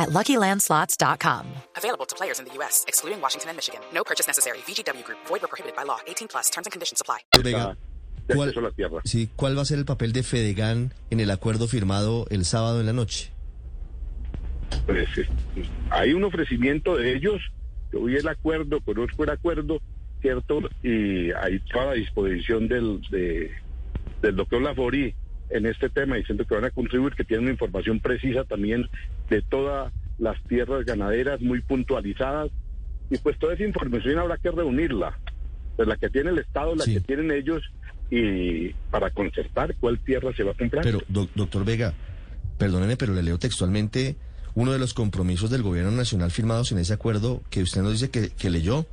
at 0.00 0.10
LuckyLandSlots.com. 0.10 1.46
Available 1.76 2.06
to 2.06 2.16
players 2.16 2.38
in 2.38 2.46
the 2.46 2.54
U.S., 2.54 2.84
excluding 2.88 3.20
Washington 3.20 3.50
and 3.50 3.56
Michigan. 3.56 3.80
No 3.92 4.02
purchase 4.02 4.26
necessary. 4.26 4.58
VGW 4.66 5.04
Group. 5.04 5.18
Void 5.26 5.44
or 5.44 5.48
prohibited 5.48 5.76
by 5.76 5.84
law. 5.84 5.98
18 6.06 6.28
plus. 6.28 6.48
Terms 6.50 6.66
and 6.66 6.72
conditions 6.72 7.00
apply. 7.00 7.18
¿cuál, 8.34 8.54
sí, 9.04 9.28
¿cuál 9.36 9.56
va 9.56 9.62
a 9.62 9.64
ser 9.64 9.78
el 9.78 9.84
papel 9.84 10.12
de 10.12 10.22
Fedegan 10.22 10.94
en 11.10 11.20
el 11.20 11.30
acuerdo 11.30 11.66
firmado 11.66 12.26
el 12.30 12.44
sábado 12.44 12.80
en 12.80 12.86
la 12.86 12.92
noche? 12.92 13.30
Pues 14.86 15.08
eh, 15.18 15.28
hay 15.90 16.12
un 16.12 16.24
ofrecimiento 16.24 16.96
de 16.96 17.14
ellos. 17.14 17.40
Yo 17.92 18.04
vi 18.04 18.16
el 18.16 18.28
acuerdo, 18.28 18.80
conozco 18.80 19.24
el 19.24 19.30
acuerdo, 19.30 19.80
¿cierto? 20.22 20.60
Y 20.82 21.32
hay 21.32 21.58
toda 21.72 21.86
la 21.86 21.92
disposición 21.94 22.68
del, 22.68 23.00
de, 23.10 23.50
del 24.22 24.36
doctor 24.36 24.62
Lafori 24.62 25.14
en 25.50 25.66
este 25.66 25.88
tema, 25.88 26.16
diciendo 26.16 26.44
que 26.46 26.54
van 26.54 26.64
a 26.64 26.70
contribuir, 26.70 27.14
que 27.14 27.24
tienen 27.24 27.44
una 27.44 27.52
información 27.52 28.00
precisa 28.00 28.44
también 28.44 28.88
de 29.28 29.42
todas 29.42 29.92
las 30.18 30.40
tierras 30.44 30.84
ganaderas 30.84 31.40
muy 31.40 31.60
puntualizadas. 31.60 32.50
Y 33.10 33.18
pues 33.18 33.38
toda 33.38 33.54
esa 33.54 33.64
información 33.64 34.18
habrá 34.18 34.36
que 34.36 34.50
reunirla, 34.50 35.18
pues 35.76 35.88
la 35.88 35.96
que 35.96 36.08
tiene 36.08 36.30
el 36.30 36.38
Estado, 36.38 36.76
la 36.76 36.84
que 36.84 37.00
tienen 37.00 37.32
ellos, 37.32 37.62
y 38.10 38.70
para 38.90 39.10
concertar 39.10 39.74
cuál 39.76 39.98
tierra 39.98 40.32
se 40.36 40.42
va 40.42 40.52
a 40.52 40.54
comprar. 40.54 40.84
Pero, 40.84 41.00
doctor 41.08 41.64
Vega, 41.64 41.94
perdóneme, 42.58 42.96
pero 42.96 43.14
le 43.14 43.22
leo 43.22 43.38
textualmente 43.38 44.16
uno 44.54 44.72
de 44.72 44.78
los 44.78 44.94
compromisos 44.94 45.50
del 45.50 45.62
gobierno 45.62 45.92
nacional 45.92 46.30
firmados 46.30 46.72
en 46.72 46.78
ese 46.78 46.92
acuerdo 46.92 47.42
que 47.50 47.62
usted 47.62 47.82
nos 47.82 47.92
dice 47.92 48.10
que, 48.10 48.30
que 48.30 48.50
leyó. 48.50 48.86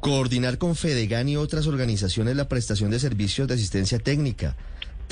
Coordinar 0.00 0.58
con 0.58 0.74
Fedegan 0.74 1.28
y 1.28 1.36
otras 1.36 1.68
organizaciones 1.68 2.34
la 2.34 2.48
prestación 2.48 2.90
de 2.90 2.98
servicios 2.98 3.46
de 3.46 3.54
asistencia 3.54 4.00
técnica, 4.00 4.56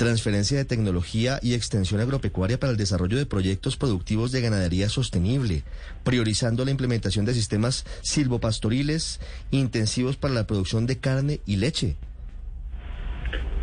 transferencia 0.01 0.57
de 0.57 0.65
tecnología 0.65 1.37
y 1.43 1.53
extensión 1.53 2.01
agropecuaria 2.01 2.59
para 2.59 2.71
el 2.71 2.77
desarrollo 2.77 3.19
de 3.19 3.27
proyectos 3.27 3.77
productivos 3.77 4.31
de 4.31 4.41
ganadería 4.41 4.89
sostenible, 4.89 5.63
priorizando 6.03 6.65
la 6.65 6.71
implementación 6.71 7.23
de 7.23 7.35
sistemas 7.35 7.85
silvopastoriles 8.01 9.19
intensivos 9.51 10.17
para 10.17 10.33
la 10.33 10.47
producción 10.47 10.87
de 10.87 10.97
carne 10.97 11.39
y 11.45 11.57
leche. 11.57 11.97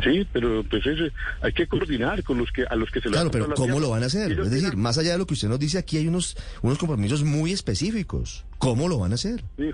Sí, 0.01 0.25
pero 0.31 0.63
pues 0.63 0.85
ese, 0.85 1.11
hay 1.41 1.51
que 1.51 1.67
coordinar 1.67 2.23
con 2.23 2.37
los 2.37 2.49
que 2.53 2.63
a 2.63 2.75
los 2.77 2.89
que 2.89 3.01
se 3.01 3.09
Claro, 3.09 3.31
pero 3.31 3.47
la 3.47 3.55
¿cómo 3.55 3.81
lo 3.81 3.89
van 3.89 4.03
a 4.03 4.05
hacer? 4.05 4.31
Es 4.31 4.49
decir, 4.49 4.77
más 4.77 4.97
allá 4.97 5.11
de 5.11 5.17
lo 5.17 5.27
que 5.27 5.33
usted 5.33 5.49
nos 5.49 5.59
dice, 5.59 5.77
aquí 5.77 5.97
hay 5.97 6.07
unos, 6.07 6.37
unos 6.61 6.77
compromisos 6.77 7.25
muy 7.25 7.51
específicos. 7.51 8.45
¿Cómo 8.59 8.87
lo 8.87 8.97
van 8.97 9.11
a 9.11 9.15
hacer? 9.15 9.43
Sí. 9.57 9.71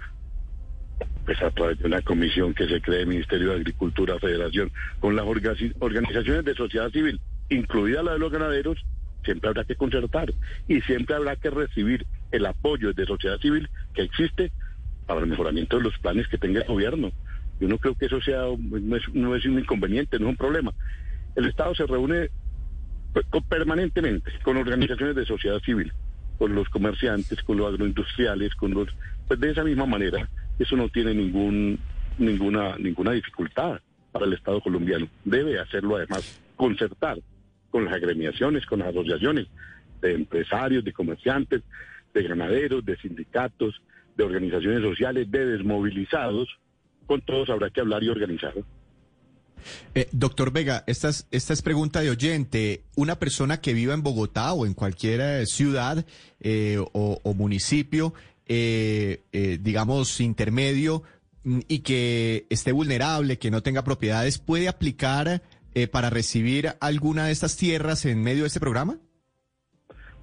Pues 1.25 1.41
a 1.41 1.49
través 1.49 1.79
de 1.79 1.87
una 1.87 2.01
comisión 2.01 2.53
que 2.53 2.67
se 2.67 2.81
cree 2.81 3.05
Ministerio 3.05 3.49
de 3.49 3.55
Agricultura, 3.55 4.19
Federación, 4.19 4.71
con 4.99 5.15
las 5.15 5.25
orga- 5.25 5.73
organizaciones 5.79 6.45
de 6.45 6.53
sociedad 6.53 6.91
civil, 6.91 7.19
incluida 7.49 8.03
la 8.03 8.13
de 8.13 8.19
los 8.19 8.31
ganaderos, 8.31 8.77
siempre 9.23 9.49
habrá 9.49 9.63
que 9.63 9.75
concertar 9.75 10.31
y 10.67 10.81
siempre 10.81 11.15
habrá 11.15 11.35
que 11.35 11.49
recibir 11.49 12.05
el 12.31 12.45
apoyo 12.45 12.93
de 12.93 13.05
sociedad 13.07 13.39
civil 13.39 13.67
que 13.93 14.03
existe 14.03 14.51
para 15.07 15.21
el 15.21 15.27
mejoramiento 15.27 15.77
de 15.77 15.83
los 15.83 15.97
planes 15.97 16.27
que 16.27 16.37
tenga 16.37 16.61
el 16.61 16.67
gobierno. 16.67 17.11
Yo 17.59 17.67
no 17.67 17.79
creo 17.79 17.95
que 17.95 18.05
eso 18.05 18.21
sea 18.21 18.43
no 18.59 18.95
es, 18.95 19.03
no 19.13 19.35
es 19.35 19.45
un 19.45 19.57
inconveniente, 19.57 20.19
no 20.19 20.25
es 20.25 20.31
un 20.31 20.37
problema. 20.37 20.73
El 21.35 21.45
Estado 21.47 21.73
se 21.73 21.87
reúne 21.87 22.29
pues, 23.13 23.25
permanentemente 23.49 24.31
con 24.43 24.57
organizaciones 24.57 25.15
de 25.15 25.25
sociedad 25.25 25.59
civil, 25.61 25.91
con 26.37 26.53
los 26.53 26.69
comerciantes, 26.69 27.41
con 27.43 27.57
los 27.57 27.73
agroindustriales, 27.73 28.53
con 28.53 28.75
los 28.75 28.89
pues 29.27 29.39
de 29.39 29.51
esa 29.51 29.63
misma 29.63 29.87
manera, 29.87 30.29
eso 30.59 30.75
no 30.75 30.89
tiene 30.89 31.13
ningún 31.13 31.79
ninguna 32.17 32.77
ninguna 32.77 33.11
dificultad 33.11 33.79
para 34.11 34.25
el 34.25 34.33
Estado 34.33 34.61
colombiano. 34.61 35.07
Debe 35.25 35.59
hacerlo 35.59 35.97
además 35.97 36.41
concertar 36.55 37.19
con 37.69 37.85
las 37.85 37.93
agremiaciones, 37.93 38.65
con 38.65 38.79
las 38.79 38.89
asociaciones 38.89 39.47
de 40.01 40.13
empresarios, 40.13 40.83
de 40.83 40.93
comerciantes, 40.93 41.61
de 42.13 42.23
ganaderos, 42.23 42.85
de 42.85 42.95
sindicatos, 42.97 43.81
de 44.15 44.23
organizaciones 44.23 44.81
sociales, 44.81 45.29
de 45.29 45.45
desmovilizados, 45.45 46.47
con 47.05 47.21
todos 47.21 47.49
habrá 47.49 47.69
que 47.69 47.81
hablar 47.81 48.03
y 48.03 48.09
organizar. 48.09 48.53
Eh, 49.93 50.07
doctor 50.11 50.51
Vega, 50.51 50.83
esta 50.87 51.09
es, 51.09 51.27
esta 51.31 51.53
es 51.53 51.61
pregunta 51.61 52.01
de 52.01 52.11
oyente. 52.11 52.83
Una 52.95 53.17
persona 53.17 53.59
que 53.59 53.73
viva 53.73 53.93
en 53.93 54.03
Bogotá 54.03 54.53
o 54.53 54.65
en 54.65 54.73
cualquier 54.73 55.21
eh, 55.21 55.45
ciudad 55.45 56.05
eh, 56.39 56.77
o 56.93 57.33
municipio, 57.33 58.13
eh, 58.47 59.23
eh, 59.31 59.57
digamos, 59.59 60.21
intermedio, 60.21 61.03
mm, 61.43 61.59
y 61.67 61.79
que 61.79 62.45
esté 62.49 62.71
vulnerable, 62.71 63.39
que 63.39 63.51
no 63.51 63.63
tenga 63.63 63.83
propiedades, 63.83 64.37
¿puede 64.37 64.67
aplicar 64.67 65.41
eh, 65.73 65.87
para 65.87 66.09
recibir 66.09 66.73
alguna 66.79 67.25
de 67.25 67.31
estas 67.31 67.57
tierras 67.57 68.05
en 68.05 68.21
medio 68.21 68.43
de 68.43 68.47
este 68.47 68.59
programa? 68.59 68.97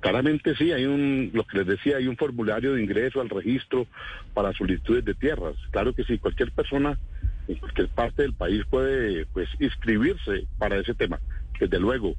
Claramente 0.01 0.57
sí, 0.57 0.73
hay 0.73 0.85
un, 0.85 1.31
lo 1.33 1.45
que 1.45 1.59
les 1.59 1.67
decía, 1.67 1.99
hay 1.99 2.09
un 2.09 2.17
formulario 2.17 2.75
de 2.75 2.83
ingreso 2.83 3.21
al 3.21 3.29
registro 3.29 3.87
para 4.35 4.53
solicitudes 4.53 5.05
de 5.05 5.15
tierras. 5.15 5.55
Claro 5.71 5.95
que 5.95 6.03
sí, 6.05 6.19
cualquier 6.19 6.51
persona 6.53 6.99
en 7.47 7.57
cualquier 7.57 7.89
parte 7.89 8.23
del 8.23 8.35
país 8.35 8.63
puede 8.69 9.27
pues 9.27 9.49
inscribirse 9.61 10.47
para 10.59 10.77
ese 10.77 10.95
tema. 10.95 11.21
Desde 11.59 11.79
luego, 11.79 12.15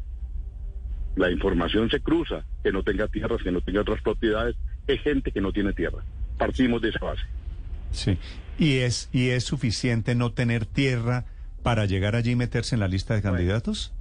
la 1.16 1.32
información 1.32 1.90
se 1.90 2.00
cruza, 2.00 2.46
que 2.64 2.72
no 2.72 2.84
tenga 2.84 3.08
tierras, 3.08 3.42
que 3.44 3.52
no 3.52 3.62
tenga 3.62 3.82
otras 3.82 4.02
propiedades, 4.02 4.56
es 4.88 5.02
gente 5.02 5.32
que 5.32 5.42
no 5.42 5.52
tiene 5.52 5.74
tierra. 5.74 6.04
Partimos 6.38 6.82
de 6.82 6.90
esa 6.90 7.00
base. 7.00 7.24
Sí. 7.92 8.18
¿Y 8.58 8.78
es, 8.80 9.10
¿Y 9.12 9.30
es 9.30 9.44
suficiente 9.44 10.16
no 10.16 10.32
tener 10.32 10.66
tierra 10.66 11.26
para 11.64 11.86
llegar 11.86 12.16
allí 12.16 12.32
y 12.32 12.36
meterse 12.36 12.76
en 12.76 12.82
la 12.82 12.88
lista 12.88 13.16
de 13.16 13.22
candidatos? 13.22 13.94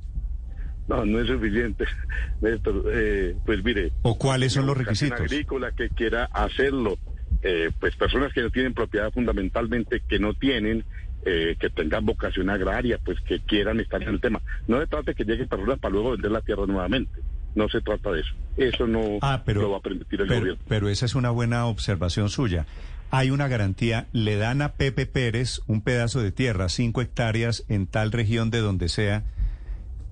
No, 0.88 1.05
no 1.07 1.21
es 1.21 1.29
suficiente. 1.29 1.85
Néstor, 2.40 2.85
eh, 2.92 3.37
pues 3.47 3.62
mire. 3.64 3.92
¿O 4.03 4.18
cuáles 4.18 4.53
son 4.53 4.66
los 4.66 4.77
requisitos? 4.77 5.21
agrícola 5.21 5.73
que 5.73 5.88
quiera 5.90 6.25
hacerlo, 6.33 6.99
eh, 7.42 7.71
pues 7.79 7.95
personas 7.97 8.33
que 8.33 8.42
no 8.42 8.51
tienen 8.51 8.75
propiedad 8.75 9.11
fundamentalmente, 9.12 10.03
que 10.09 10.18
no 10.18 10.35
tienen, 10.35 10.85
eh, 11.25 11.57
que 11.59 11.71
tengan 11.71 12.05
vocación 12.05 12.51
agraria, 12.51 12.99
pues 13.05 13.21
que 13.21 13.40
quieran 13.40 13.81
estar 13.81 14.03
en 14.03 14.09
el 14.09 14.21
tema. 14.21 14.42
No 14.66 14.81
se 14.81 14.87
trata 14.88 15.12
de 15.12 15.14
que 15.14 15.25
lleguen 15.25 15.49
personas 15.49 15.79
para 15.79 15.92
luego 15.92 16.12
vender 16.12 16.33
la 16.33 16.40
tierra 16.40 16.66
nuevamente. 16.66 17.21
No 17.55 17.69
se 17.69 17.81
trata 17.81 18.11
de 18.12 18.21
eso. 18.21 18.35
Eso 18.57 18.87
no 18.87 19.19
Ah, 19.21 19.43
pero, 19.45 19.62
lo 19.62 19.71
va 19.71 19.79
a 19.79 19.81
permitir 19.81 20.21
el 20.23 20.27
pero, 20.29 20.41
gobierno. 20.41 20.62
pero 20.69 20.88
esa 20.88 21.07
es 21.07 21.15
una 21.15 21.31
buena 21.31 21.67
observación 21.67 22.29
suya. 22.29 22.67
Hay 23.11 23.31
una 23.31 23.47
garantía, 23.49 24.07
le 24.12 24.37
dan 24.37 24.62
a 24.62 24.73
Pepe 24.73 25.05
Pérez 25.07 25.61
un 25.67 25.83
pedazo 25.83 26.21
de 26.23 26.33
tierra, 26.33 26.69
cinco 26.71 27.03
hectáreas 27.03 27.65
en 27.69 27.87
tal 27.87 28.11
región 28.11 28.51
de 28.51 28.61
donde 28.61 28.88
sea. 28.88 29.25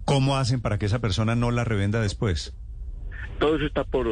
¿Cómo 0.04 0.36
hacen 0.36 0.60
para 0.60 0.78
que 0.78 0.86
esa 0.86 0.98
persona 0.98 1.34
no 1.34 1.50
la 1.50 1.64
revenda 1.64 2.00
después? 2.00 2.54
Todo 3.38 3.56
eso 3.56 3.64
está 3.66 3.84
por 3.84 4.06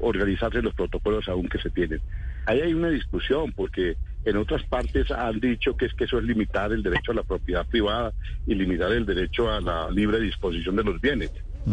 organizarse 0.00 0.60
los 0.60 0.74
protocolos 0.74 1.28
aún 1.28 1.48
que 1.48 1.58
se 1.58 1.70
tienen. 1.70 2.00
Ahí 2.46 2.60
hay 2.60 2.74
una 2.74 2.88
discusión 2.88 3.52
porque 3.52 3.96
en 4.24 4.36
otras 4.36 4.64
partes 4.64 5.08
han 5.12 5.38
dicho 5.38 5.76
que 5.76 5.86
es 5.86 5.94
que 5.94 6.04
eso 6.04 6.18
es 6.18 6.24
limitar 6.24 6.72
el 6.72 6.82
derecho 6.82 7.12
a 7.12 7.14
la 7.14 7.22
propiedad 7.22 7.64
privada 7.66 8.12
y 8.46 8.54
limitar 8.56 8.90
el 8.90 9.06
derecho 9.06 9.50
a 9.52 9.60
la 9.60 9.88
libre 9.90 10.18
disposición 10.20 10.74
de 10.74 10.82
los 10.84 11.00
bienes. 11.00 11.30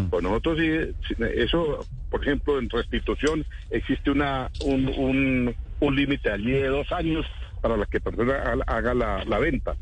Pues 0.10 0.24
nosotros 0.24 0.58
sí, 0.60 1.16
eso, 1.36 1.88
por 2.10 2.22
ejemplo, 2.22 2.60
en 2.60 2.70
restitución 2.70 3.46
existe 3.70 4.12
una 4.12 4.50
un, 4.60 4.88
un, 4.98 5.56
un 5.80 5.96
límite 5.96 6.32
allí 6.32 6.52
de 6.52 6.68
dos 6.68 6.92
años 6.92 7.26
para 7.62 7.76
la 7.78 7.86
que 7.86 8.00
persona 8.00 8.34
ha- 8.68 8.76
haga 8.76 8.94
la, 8.94 9.24
la 9.26 9.40
venta. 9.40 9.76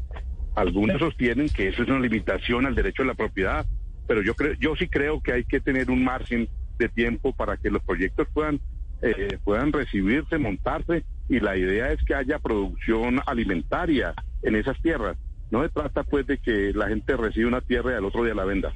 Algunos 0.55 0.99
sostienen 0.99 1.49
que 1.49 1.67
eso 1.67 1.83
es 1.83 1.89
una 1.89 1.99
limitación 1.99 2.65
al 2.65 2.73
derecho 2.75 3.03
a 3.03 3.05
la 3.05 3.13
propiedad, 3.13 3.65
pero 4.07 4.21
yo 4.23 4.33
creo, 4.33 4.53
yo 4.59 4.75
sí 4.75 4.87
creo 4.87 5.21
que 5.21 5.33
hay 5.33 5.43
que 5.43 5.59
tener 5.59 5.91
un 5.91 6.03
margen 6.03 6.47
de 6.79 6.89
tiempo 6.89 7.33
para 7.33 7.57
que 7.57 7.69
los 7.69 7.83
proyectos 7.83 8.27
puedan 8.33 8.59
eh, 9.01 9.37
puedan 9.43 9.71
recibirse, 9.71 10.37
montarse 10.39 11.03
y 11.29 11.39
la 11.39 11.55
idea 11.55 11.91
es 11.91 11.99
que 12.03 12.15
haya 12.15 12.39
producción 12.39 13.21
alimentaria 13.27 14.13
en 14.41 14.55
esas 14.55 14.79
tierras. 14.81 15.17
No 15.51 15.61
se 15.63 15.69
trata 15.69 16.03
pues 16.03 16.25
de 16.25 16.39
que 16.39 16.71
la 16.73 16.87
gente 16.87 17.15
reciba 17.15 17.47
una 17.47 17.61
tierra 17.61 17.91
y 17.91 17.95
al 17.95 18.05
otro 18.05 18.23
día 18.23 18.33
la 18.33 18.45
venda. 18.45 18.73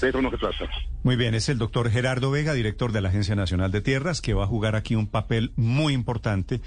De 0.00 0.08
eso 0.08 0.22
no 0.22 0.30
se 0.30 0.38
trata. 0.38 0.56
Muy 1.02 1.16
bien, 1.16 1.34
es 1.34 1.48
el 1.48 1.58
doctor 1.58 1.90
Gerardo 1.90 2.30
Vega, 2.30 2.54
director 2.54 2.92
de 2.92 3.00
la 3.00 3.10
Agencia 3.10 3.34
Nacional 3.34 3.70
de 3.70 3.80
Tierras, 3.80 4.20
que 4.20 4.34
va 4.34 4.44
a 4.44 4.46
jugar 4.46 4.76
aquí 4.76 4.94
un 4.94 5.06
papel 5.06 5.52
muy 5.56 5.92
importante 5.92 6.60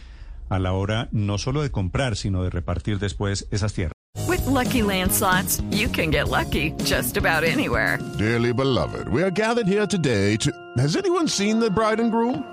a 0.50 0.60
la 0.60 0.74
hora 0.74 1.10
no 1.12 1.38
solo 1.38 1.62
de 1.62 1.72
comprar, 1.72 2.16
sino 2.16 2.44
de 2.44 2.50
repartir 2.50 3.00
después 3.00 3.48
esas 3.52 3.74
tierras. 3.74 3.94
With 4.28 4.46
Lucky 4.46 4.84
Land 4.84 5.12
slots, 5.12 5.62
you 5.72 5.90
can 5.90 6.12
get 6.12 6.30
lucky 6.30 6.74
just 6.84 7.18
about 7.18 7.44
anywhere. 7.44 7.98
Dearly 8.20 8.54
beloved, 8.54 9.08
we 9.10 9.24
are 9.24 9.32
gathered 9.32 9.68
here 9.68 9.88
today 9.88 10.38
to. 10.38 10.52
Has 10.78 10.96
anyone 10.96 11.28
seen 11.28 11.60
the 11.60 11.72
bride 11.72 12.00
and 12.00 12.12
groom? 12.12 12.44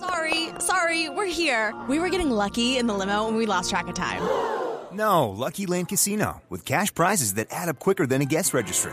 Sorry, 0.00 0.48
sorry, 0.58 1.10
we're 1.10 1.26
here. 1.26 1.74
We 1.88 1.98
were 1.98 2.08
getting 2.08 2.30
lucky 2.30 2.78
in 2.78 2.86
the 2.86 2.94
limo 2.94 3.28
and 3.28 3.36
we 3.36 3.44
lost 3.44 3.68
track 3.68 3.88
of 3.88 3.94
time. 3.94 4.22
No, 4.92 5.28
Lucky 5.28 5.66
Land 5.66 5.88
Casino, 5.88 6.42
with 6.48 6.64
cash 6.64 6.92
prizes 6.92 7.34
that 7.34 7.48
add 7.50 7.68
up 7.68 7.78
quicker 7.78 8.06
than 8.06 8.22
a 8.22 8.24
guest 8.24 8.54
registry. 8.54 8.92